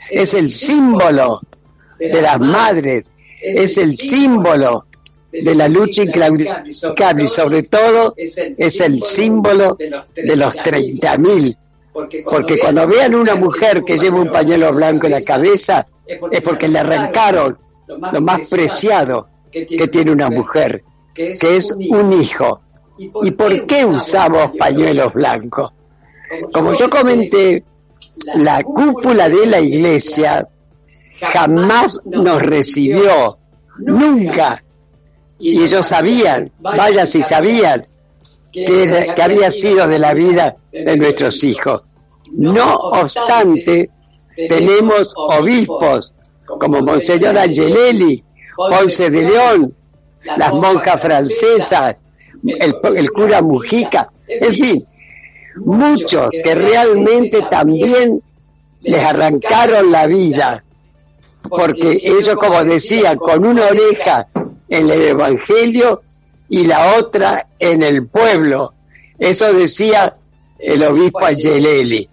[0.10, 1.40] es el símbolo
[1.98, 3.06] de las madres,
[3.42, 4.86] es el símbolo
[5.32, 11.58] de la lucha inclaudicable y sobre todo es el símbolo de los 30.000.
[12.24, 15.86] Porque cuando vean una mujer que lleva un pañuelo blanco en la cabeza
[16.32, 17.58] es porque le arrancaron
[17.88, 22.62] lo más preciado que tiene una mujer, que es un hijo.
[22.98, 25.72] ¿Y por qué usamos pañuelos blancos?
[26.54, 27.64] Como yo comenté,
[28.36, 30.48] la cúpula de la iglesia
[31.22, 33.38] jamás nos recibió,
[33.80, 34.62] nunca.
[35.40, 37.88] Y ellos sabían, vaya si sabían,
[38.52, 41.82] que, que había sido de la vida de nuestros hijos.
[42.34, 43.90] No obstante,
[44.48, 46.12] tenemos obispos
[46.46, 48.24] como Monseñor Angelelli,
[48.56, 49.74] Ponce de León,
[50.38, 51.96] las monjas francesas,
[52.46, 54.86] el, el cura Mujica, en fin,
[55.58, 58.22] muchos que realmente también
[58.82, 60.64] les arrancaron la vida,
[61.50, 64.28] porque ellos, como decía, con una oreja
[64.70, 66.02] en el Evangelio
[66.50, 68.74] y la otra en el pueblo.
[69.18, 70.16] Eso decía
[70.58, 72.08] el obispo Angelelli.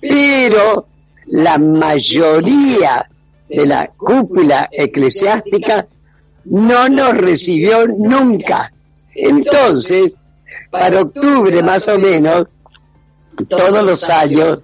[0.00, 0.86] Pero
[1.26, 3.08] la mayoría
[3.48, 5.86] de la cúpula eclesiástica
[6.46, 8.72] no nos recibió nunca.
[9.14, 10.12] Entonces,
[10.70, 12.46] para octubre más o menos,
[13.48, 14.60] todos los años,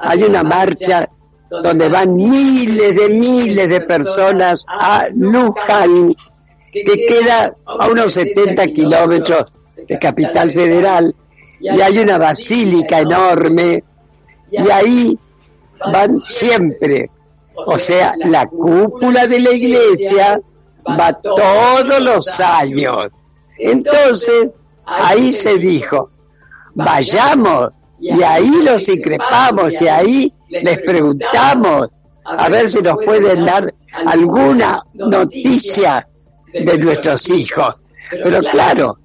[0.00, 1.08] hay una marcha
[1.50, 6.14] donde van miles de miles de personas a Luján,
[6.84, 9.44] que queda a unos 70 kilómetros
[9.76, 11.14] de Capital Federal,
[11.60, 13.82] y hay una basílica enorme,
[14.50, 15.18] y ahí
[15.92, 17.10] van siempre.
[17.54, 20.40] O sea, la cúpula de la iglesia
[20.88, 23.10] va todos los años.
[23.58, 24.48] Entonces,
[24.84, 26.10] ahí se dijo,
[26.74, 31.88] vayamos y ahí los increpamos y ahí les preguntamos
[32.24, 33.72] a ver si nos pueden dar
[34.06, 36.06] alguna noticia
[36.64, 37.74] de nuestros hijos.
[38.10, 38.98] Pero claro,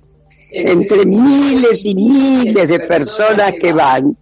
[0.51, 4.15] entre miles y miles de personas que van,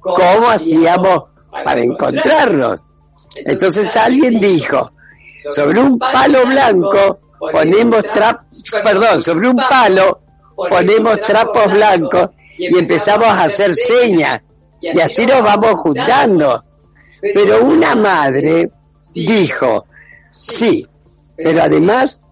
[0.00, 1.24] ¿cómo hacíamos
[1.64, 2.84] para encontrarlos?
[3.36, 4.92] Entonces alguien dijo,
[5.50, 7.20] sobre un palo blanco
[7.52, 10.20] ponemos trapos, perdón, sobre un palo
[10.56, 14.40] ponemos trapos blancos y empezamos a hacer señas
[14.80, 16.64] y así nos vamos juntando.
[17.20, 18.70] Pero una madre
[19.12, 19.84] dijo,
[20.30, 20.86] sí,
[21.36, 22.22] pero además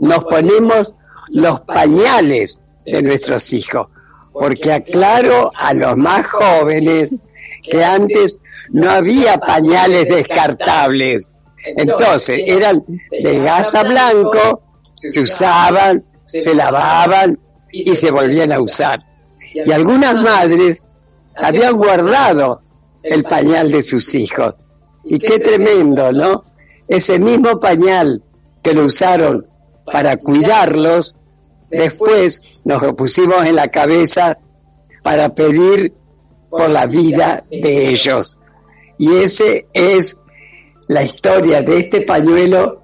[0.00, 0.94] nos ponemos
[1.28, 3.88] los pañales de nuestros hijos,
[4.32, 7.10] porque aclaro a los más jóvenes
[7.62, 8.38] que antes
[8.70, 11.32] no había pañales descartables.
[11.76, 14.62] Entonces eran de gasa blanco,
[14.94, 17.38] se usaban, se lavaban
[17.72, 19.00] y se volvían a usar.
[19.54, 20.82] Y algunas madres
[21.36, 22.62] habían guardado
[23.02, 24.54] el pañal de sus hijos.
[25.04, 26.42] Y qué tremendo, ¿no?
[26.88, 28.22] Ese mismo pañal
[28.62, 29.46] que lo usaron
[29.84, 31.16] para cuidarlos,
[31.70, 34.38] después nos pusimos en la cabeza
[35.02, 35.92] para pedir
[36.48, 38.38] por la vida de ellos.
[38.98, 40.20] Y ese es
[40.88, 42.80] la historia de este pañuelo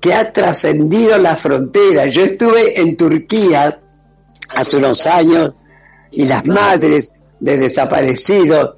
[0.00, 2.06] que ha trascendido la frontera.
[2.06, 3.80] Yo estuve en Turquía
[4.48, 5.52] hace unos años
[6.10, 8.76] y las madres de desaparecidos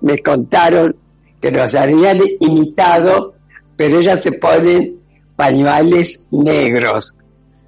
[0.00, 0.96] me contaron
[1.40, 3.34] que nos habían imitado,
[3.76, 5.00] pero ellas se ponen
[5.36, 7.14] pañuales negros.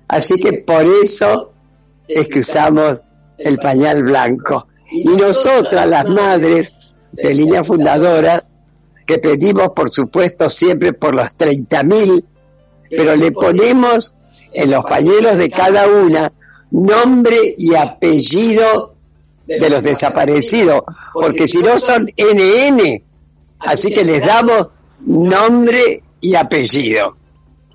[0.08, 1.52] Así que por eso
[2.06, 2.98] es que usamos
[3.38, 4.68] el pañal blanco.
[4.90, 6.72] Y nosotras, las madres
[7.12, 8.44] de línea fundadora,
[9.04, 12.24] que pedimos, por supuesto, siempre por los 30.000,
[12.90, 14.12] pero le ponemos
[14.52, 16.32] en los pañuelos de cada una
[16.70, 18.94] nombre y apellido
[19.46, 23.02] de los desaparecidos, porque si no son NN,
[23.60, 24.68] así que les damos
[25.06, 27.16] nombre y apellido.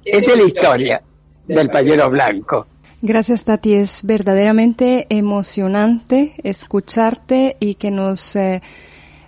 [0.05, 1.01] Esa es la historia
[1.47, 2.67] del pañuelo blanco.
[3.03, 8.61] Gracias Tati, es verdaderamente emocionante escucharte y que nos eh,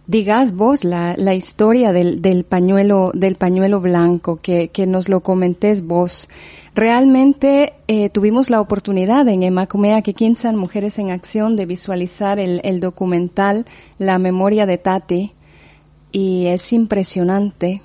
[0.06, 5.22] digas vos la, la historia del, del, pañuelo del pañuelo blanco, que, que nos lo
[5.22, 6.30] comentes vos.
[6.76, 12.62] Realmente eh, tuvimos la oportunidad en Emacumea que Quinzan Mujeres en Acción de visualizar el,
[12.64, 13.66] el documental
[13.98, 15.34] La memoria de Tati
[16.12, 17.82] y es impresionante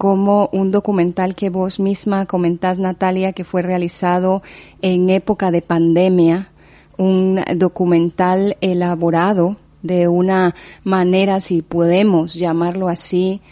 [0.00, 4.42] como un documental que vos misma comentás, Natalia, que fue realizado
[4.80, 6.48] en época de pandemia,
[6.96, 13.42] un documental elaborado de una manera, si podemos llamarlo así,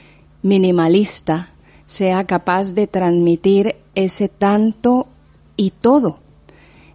[0.40, 1.50] minimalista,
[1.84, 5.06] sea capaz de transmitir ese tanto
[5.54, 6.18] y todo.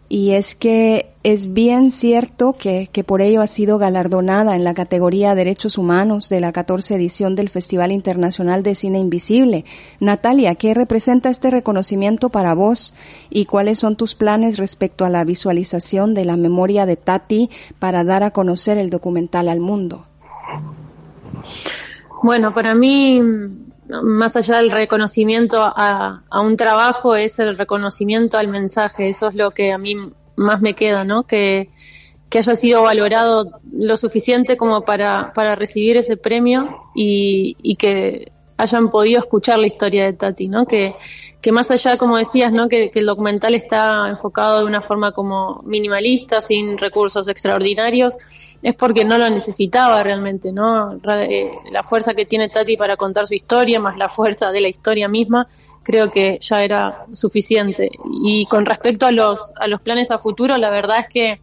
[0.09, 4.73] Y es que es bien cierto que, que, por ello ha sido galardonada en la
[4.73, 9.63] categoría Derechos Humanos de la 14 edición del Festival Internacional de Cine Invisible.
[9.99, 12.93] Natalia, ¿qué representa este reconocimiento para vos
[13.29, 17.49] y cuáles son tus planes respecto a la visualización de la memoria de Tati
[17.79, 20.05] para dar a conocer el documental al mundo?
[22.21, 23.21] Bueno, para mí
[24.01, 29.09] más allá del reconocimiento a, un trabajo, es el reconocimiento al mensaje.
[29.09, 29.95] Eso es lo que a mí
[30.35, 31.23] más me queda, ¿no?
[31.23, 31.69] Que,
[32.29, 38.31] que haya sido valorado lo suficiente como para, para recibir ese premio y, y que
[38.57, 40.65] hayan podido escuchar la historia de Tati, ¿no?
[40.65, 40.95] Que,
[41.41, 42.69] que más allá, como decías, ¿no?
[42.69, 48.15] Que, el documental está enfocado de una forma como minimalista, sin recursos extraordinarios,
[48.61, 50.99] es porque no lo necesitaba realmente, ¿no?
[51.03, 54.69] Eh, la fuerza que tiene Tati para contar su historia, más la fuerza de la
[54.69, 55.47] historia misma,
[55.83, 57.91] creo que ya era suficiente.
[58.23, 61.39] Y con respecto a los, a los planes a futuro, la verdad es que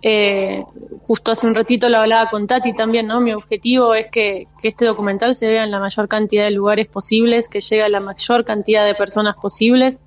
[0.00, 0.62] eh,
[1.02, 3.20] justo hace un ratito lo hablaba con Tati también, ¿no?
[3.20, 7.48] Mi objetivo es que, este documental se vea en la mayor cantidad de lugares posibles,
[7.48, 10.00] que llegue a la mayor cantidad de personas posibles,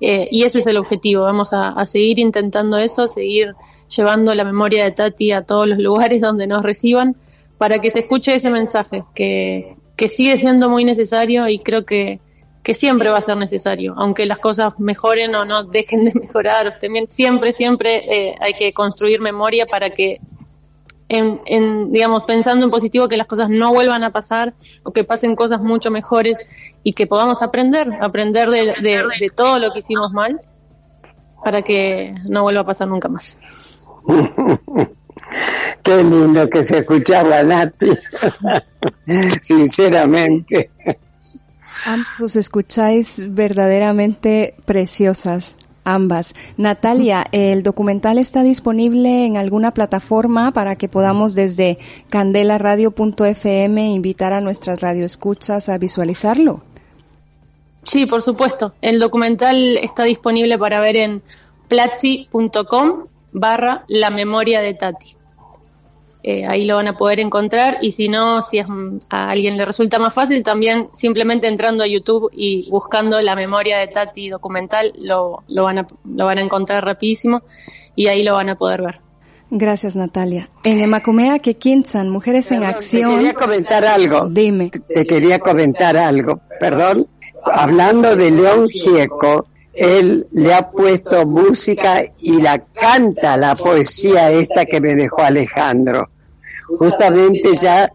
[0.00, 1.24] eh, y ese es el objetivo.
[1.24, 3.54] Vamos a, seguir intentando eso, seguir
[3.94, 7.16] llevando la memoria de Tati a todos los lugares donde nos reciban,
[7.58, 12.18] para que se escuche ese mensaje, que, que sigue siendo muy necesario y creo que,
[12.64, 16.74] que siempre va a ser necesario, aunque las cosas mejoren o no dejen de mejorar,
[16.80, 20.18] también siempre, siempre eh, hay que construir memoria para que,
[21.10, 25.36] en, digamos, pensando en positivo, que las cosas no vuelvan a pasar o que pasen
[25.36, 26.38] cosas mucho mejores
[26.82, 30.40] y que podamos aprender, aprender de, de, todo lo que hicimos mal
[31.44, 33.36] para que no vuelva a pasar nunca más.
[35.82, 37.90] Qué lindo que se escuchaba, Nati.
[39.42, 40.70] Sinceramente.
[41.84, 45.58] Ambos escucháis verdaderamente preciosas.
[45.84, 46.34] Ambas.
[46.56, 54.40] Natalia, ¿el documental está disponible en alguna plataforma para que podamos desde candelaradio.fm invitar a
[54.40, 56.62] nuestras radioescuchas a visualizarlo?
[57.82, 58.72] Sí, por supuesto.
[58.80, 61.22] El documental está disponible para ver en
[61.68, 65.16] platzi.com barra la memoria de Tati.
[66.26, 69.98] Eh, ahí lo van a poder encontrar y si no, si a alguien le resulta
[69.98, 75.42] más fácil, también simplemente entrando a YouTube y buscando la memoria de Tati documental, lo,
[75.48, 77.42] lo, van, a, lo van a encontrar rapidísimo
[77.94, 79.00] y ahí lo van a poder ver.
[79.50, 80.48] Gracias, Natalia.
[80.64, 83.10] En Emacumea que Quinzan, Mujeres en Acción.
[83.10, 84.26] Te quería comentar algo.
[84.26, 84.70] Dime.
[84.70, 86.40] Te quería comentar algo.
[86.58, 87.06] Perdón.
[87.44, 94.64] Hablando de León Gieco, él le ha puesto música y la canta la poesía esta
[94.64, 96.08] que me dejó Alejandro
[96.66, 97.88] justamente ya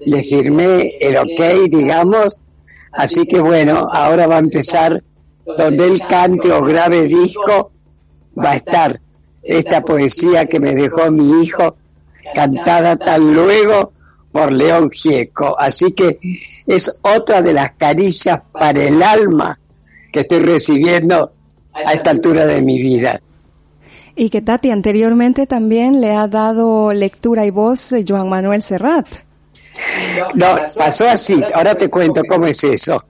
[0.00, 2.38] le firmé el ok, digamos,
[2.92, 5.02] así que bueno, ahora va a empezar
[5.44, 7.72] donde él cante o grave disco,
[8.36, 9.00] va a estar
[9.42, 11.76] esta poesía que me dejó mi hijo,
[12.34, 13.92] cantada tan luego
[14.30, 15.58] por León Gieco.
[15.58, 16.18] Así que
[16.66, 19.58] es otra de las caricias para el alma
[20.12, 21.32] que estoy recibiendo
[21.72, 23.20] a esta altura de mi vida.
[24.20, 29.06] Y que Tati anteriormente también le ha dado lectura y voz a Joan Manuel Serrat.
[30.34, 31.40] No, pasó así.
[31.54, 33.04] Ahora te cuento cómo es eso.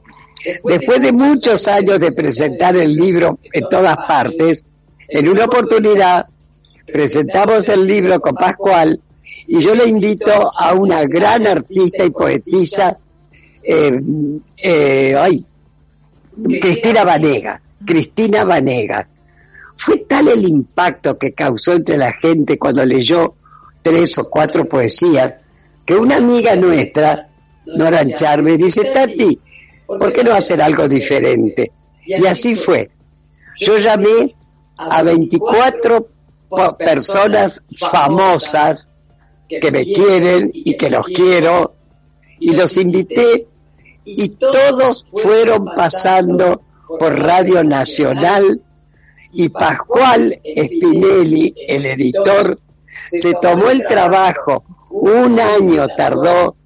[0.62, 4.66] Después de muchos años de presentar el libro en todas partes,
[5.08, 6.26] en una oportunidad
[6.84, 9.00] presentamos el libro con Pascual
[9.46, 12.98] y yo le invito a una gran artista y poetisa,
[13.62, 13.98] eh,
[14.58, 15.42] eh, ay,
[16.60, 19.08] Cristina Vanega, Cristina Vanega.
[19.78, 23.36] Fue tal el impacto que causó entre la gente cuando leyó
[23.80, 25.34] tres o cuatro poesías,
[25.86, 27.30] que una amiga nuestra,
[27.64, 29.38] Nora Charme, dice, Tati,
[29.86, 31.72] ¿por qué no hacer algo diferente?
[32.04, 32.90] Y así fue.
[33.56, 34.34] Yo llamé
[34.76, 36.08] a 24
[36.76, 38.88] personas famosas
[39.48, 41.74] que me quieren y que los quiero,
[42.40, 43.46] y los invité
[44.04, 46.62] y todos fueron pasando
[46.98, 48.60] por Radio Nacional
[49.32, 52.58] y Pascual Spinelli, el editor,
[53.10, 56.56] se tomó el trabajo, un año tardó,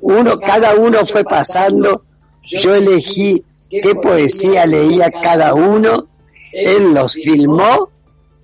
[0.00, 2.04] uno, cada uno fue pasando,
[2.42, 6.08] yo elegí qué poesía leía cada uno,
[6.52, 7.90] él los filmó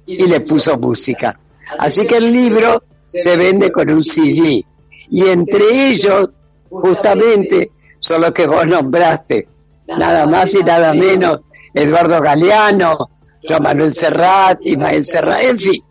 [0.06, 1.38] y le puso música.
[1.78, 4.64] Así que el libro se vende con un CD
[5.10, 6.28] y entre ellos
[6.68, 9.48] justamente son los que vos nombraste,
[9.88, 11.40] nada más y nada menos,
[11.74, 13.10] Eduardo Galeano,
[13.48, 15.84] Joan Manuel Serrat, Ismael Serrat, en fin,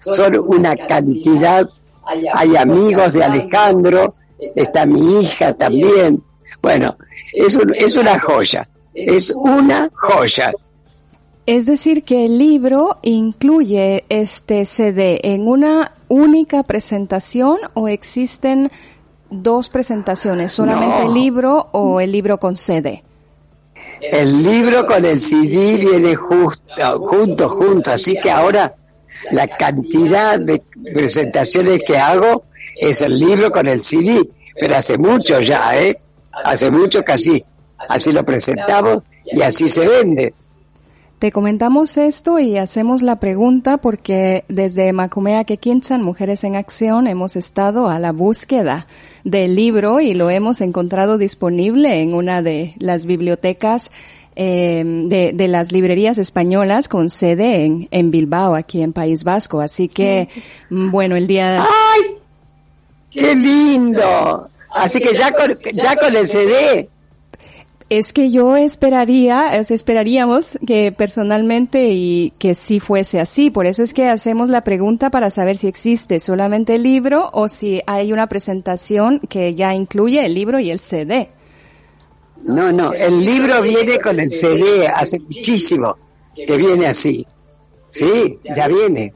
[0.00, 1.68] son una cantidad,
[2.34, 4.14] hay amigos de Alejandro,
[4.54, 6.22] está mi hija también.
[6.60, 6.96] Bueno,
[7.32, 10.52] es, es una joya, es una joya.
[11.46, 18.70] Es decir, que el libro incluye este CD en una única presentación o existen
[19.30, 23.03] dos presentaciones, solamente el libro o el libro con CD.
[24.00, 28.74] El libro con el CD viene justo, junto, junto, así que ahora
[29.30, 32.44] la cantidad de presentaciones que hago
[32.76, 34.28] es el libro con el CD,
[34.58, 35.98] pero hace mucho ya, ¿eh?
[36.44, 37.44] Hace mucho que así,
[37.88, 40.34] así lo presentamos y así se vende.
[41.18, 47.36] Te comentamos esto y hacemos la pregunta porque desde Macumea Kekinsan, Mujeres en Acción, hemos
[47.36, 48.86] estado a la búsqueda
[49.24, 53.90] del libro y lo hemos encontrado disponible en una de las bibliotecas
[54.36, 59.60] eh, de, de, las librerías españolas con sede en, en, Bilbao, aquí en País Vasco.
[59.60, 60.28] Así que,
[60.70, 61.62] mm, bueno, el día...
[61.62, 62.02] ¡Ay!
[63.10, 64.48] ¡Qué lindo!
[64.74, 66.88] Así que ya con, ya con el CD
[67.98, 73.50] es que yo esperaría, esperaríamos que personalmente y que sí fuese así.
[73.50, 77.48] Por eso es que hacemos la pregunta para saber si existe solamente el libro o
[77.48, 81.30] si hay una presentación que ya incluye el libro y el CD.
[82.42, 85.96] No, no, el libro viene con el CD hace muchísimo
[86.34, 87.26] que viene así.
[87.86, 89.14] Sí, ya viene.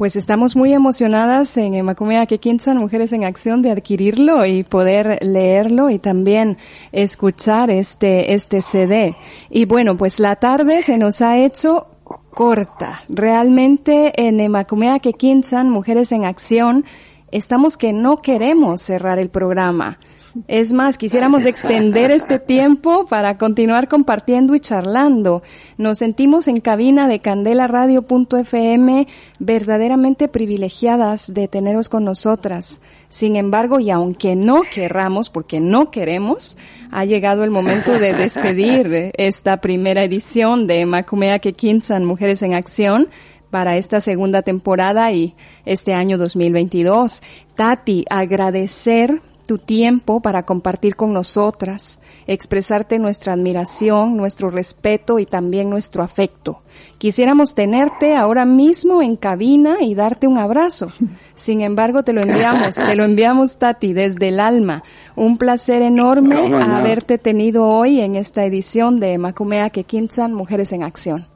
[0.00, 5.90] Pues estamos muy emocionadas en Emacumea Kekinsan, Mujeres en Acción, de adquirirlo y poder leerlo
[5.90, 6.56] y también
[6.90, 9.14] escuchar este, este CD.
[9.50, 11.84] Y bueno, pues la tarde se nos ha hecho
[12.32, 13.02] corta.
[13.10, 16.86] Realmente en Emacumea Kekinsan, Mujeres en Acción,
[17.30, 19.98] estamos que no queremos cerrar el programa.
[20.46, 25.42] Es más, quisiéramos extender este tiempo para continuar compartiendo y charlando.
[25.76, 29.08] Nos sentimos en cabina de candelaradio.fm
[29.40, 32.80] verdaderamente privilegiadas de teneros con nosotras.
[33.08, 36.56] Sin embargo, y aunque no querramos, porque no queremos,
[36.92, 43.08] ha llegado el momento de despedir esta primera edición de Macumea Kekinsan Mujeres en Acción
[43.50, 47.20] para esta segunda temporada y este año 2022.
[47.56, 49.20] Tati, agradecer
[49.50, 51.98] tu tiempo para compartir con nosotras,
[52.28, 56.62] expresarte nuestra admiración, nuestro respeto y también nuestro afecto.
[56.98, 60.86] Quisiéramos tenerte ahora mismo en cabina y darte un abrazo.
[61.34, 64.84] Sin embargo, te lo enviamos, te lo enviamos, Tati, desde el alma.
[65.16, 71.26] Un placer enorme haberte tenido hoy en esta edición de Macumea Kekinsan, Mujeres en Acción.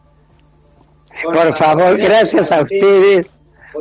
[1.25, 3.27] Por favor, gracias a ustedes,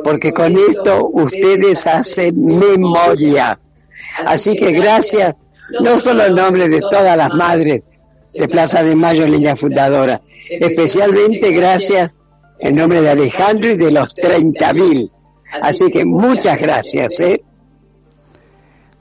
[0.02, 3.60] porque con esto ustedes hacen memoria
[4.26, 5.34] Así que gracias,
[5.80, 7.82] no solo en nombre de todas las madres
[8.32, 12.14] de Plaza de Mayo, línea fundadora, especialmente gracias
[12.58, 15.10] en nombre de Alejandro y de los 30.000.
[15.62, 17.20] Así que muchas gracias.
[17.20, 17.42] ¿eh?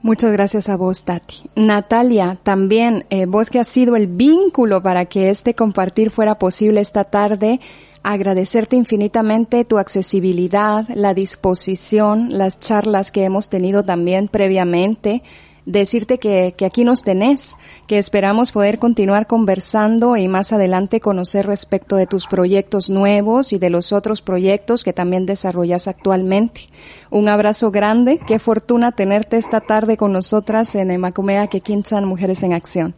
[0.01, 1.49] Muchas gracias a vos, Tati.
[1.55, 6.81] Natalia, también eh, vos que has sido el vínculo para que este compartir fuera posible
[6.81, 7.61] esta tarde,
[8.03, 15.23] agradecerte infinitamente tu accesibilidad, la disposición, las charlas que hemos tenido también previamente,
[15.65, 17.55] decirte que, que, aquí nos tenés,
[17.87, 23.59] que esperamos poder continuar conversando y más adelante conocer respecto de tus proyectos nuevos y
[23.59, 26.69] de los otros proyectos que también desarrollas actualmente.
[27.09, 32.51] Un abrazo grande, qué fortuna tenerte esta tarde con nosotras en Emacumea Quinzan Mujeres en
[32.51, 32.95] Acción.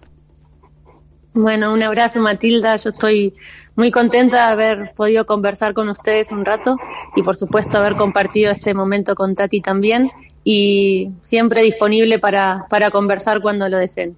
[1.35, 3.35] Bueno, un abrazo Matilda, yo estoy
[3.75, 6.77] muy contenta de haber podido conversar con ustedes un rato
[7.15, 10.11] y por supuesto haber compartido este momento con Tati también
[10.43, 14.15] y siempre disponible para, para conversar cuando lo deseen.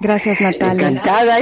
[0.00, 0.88] Gracias Natalia.
[0.88, 1.36] Encantada.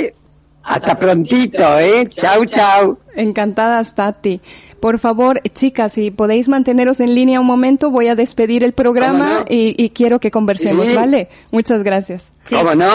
[0.69, 2.07] Hasta prontito, ¿eh?
[2.09, 2.99] Chau, chau.
[3.15, 4.41] Encantadas, Tati.
[4.81, 9.45] Por favor, chicas, si podéis manteneros en línea un momento, voy a despedir el programa
[9.49, 11.29] y, quiero que conversemos, ¿vale?
[11.51, 12.33] Muchas gracias.
[12.51, 12.87] ¿Cómo no?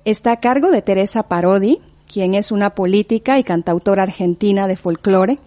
[0.04, 1.78] Está a cargo de Teresa Parodi,
[2.12, 5.38] quien es una política y cantautora argentina de folclore,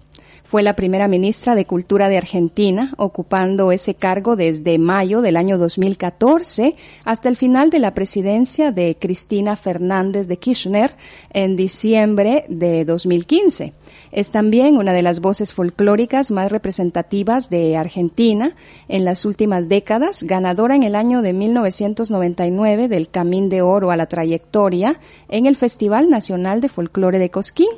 [0.52, 5.58] fue la primera ministra de Cultura de Argentina, ocupando ese cargo desde mayo del año
[5.58, 6.76] 2014
[7.06, 10.94] hasta el final de la presidencia de Cristina Fernández de Kirchner
[11.32, 13.72] en diciembre de 2015.
[14.12, 18.54] Es también una de las voces folclóricas más representativas de Argentina
[18.90, 23.96] en las últimas décadas, ganadora en el año de 1999 del Camín de Oro a
[23.96, 25.00] la Trayectoria
[25.30, 27.70] en el Festival Nacional de Folclore de Cosquín.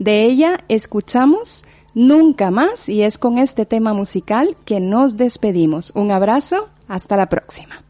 [0.00, 1.64] De ella escuchamos
[1.98, 5.90] Nunca más y es con este tema musical que nos despedimos.
[5.96, 7.82] Un abrazo, hasta la próxima.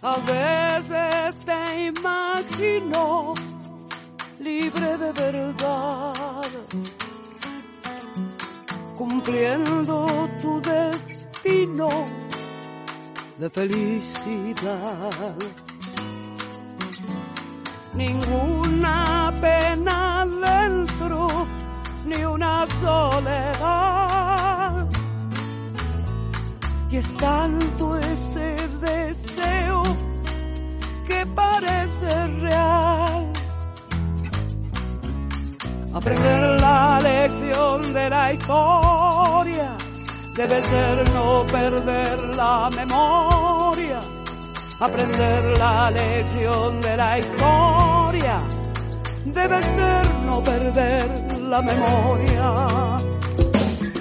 [0.00, 3.34] A veces te imagino
[4.48, 6.48] libre de verdad,
[8.96, 9.96] cumpliendo
[10.40, 11.88] tu destino
[13.40, 15.34] de felicidad.
[17.94, 18.96] Ninguna
[19.40, 21.18] pena dentro,
[22.06, 22.54] ni una
[22.84, 24.08] soledad.
[26.90, 29.82] Y es tanto ese deseo
[31.06, 32.10] que parece
[32.46, 33.37] real.
[35.94, 39.72] Aprender la lección de la historia
[40.36, 44.00] debe ser no perder la memoria.
[44.80, 48.40] Aprender la lección de la historia
[49.24, 51.06] debe ser no perder
[51.48, 52.54] la memoria.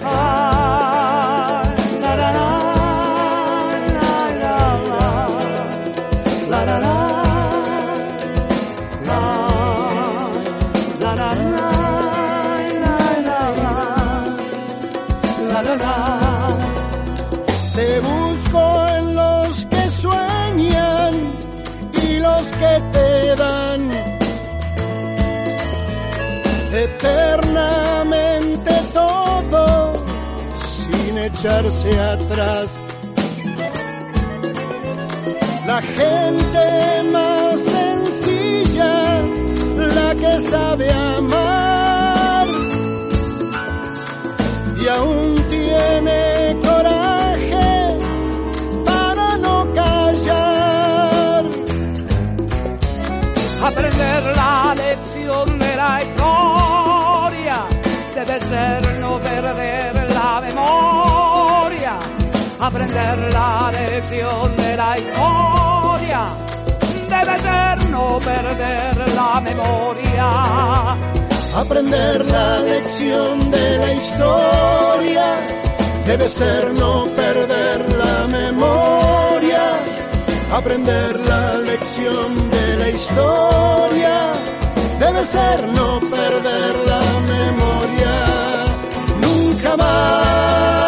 [0.04, 1.47] Ay,
[31.28, 32.80] echarse atrás.
[35.66, 39.22] La gente más sencilla,
[39.96, 40.77] la que sabe
[62.98, 66.26] Aprender la lección de la historia
[67.08, 70.32] debe ser no perder la memoria.
[71.56, 75.26] Aprender la lección de la historia
[76.08, 79.64] debe ser no perder la memoria.
[80.54, 84.18] Aprender la lección de la historia
[85.00, 87.04] debe ser no perder la
[87.36, 88.16] memoria.
[89.22, 90.87] Nunca más.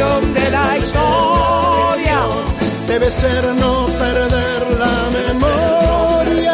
[0.00, 2.28] Lección de la historia
[2.86, 6.52] debe ser no perder la memoria.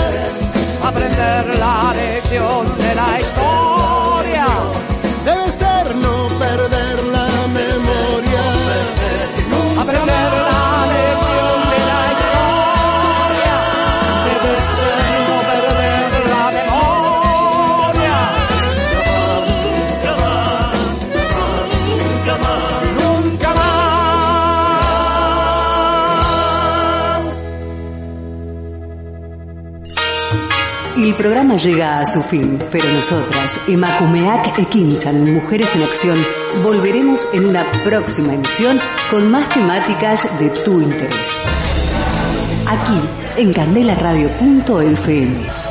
[0.82, 2.65] aprender la lección
[31.26, 36.16] programa llega a su fin, pero nosotras, Emakumeak Ekinchan, Mujeres en Acción,
[36.62, 38.78] volveremos en una próxima emisión
[39.10, 41.28] con más temáticas de tu interés.
[42.68, 43.00] Aquí,
[43.38, 45.65] en candelaradio.fm.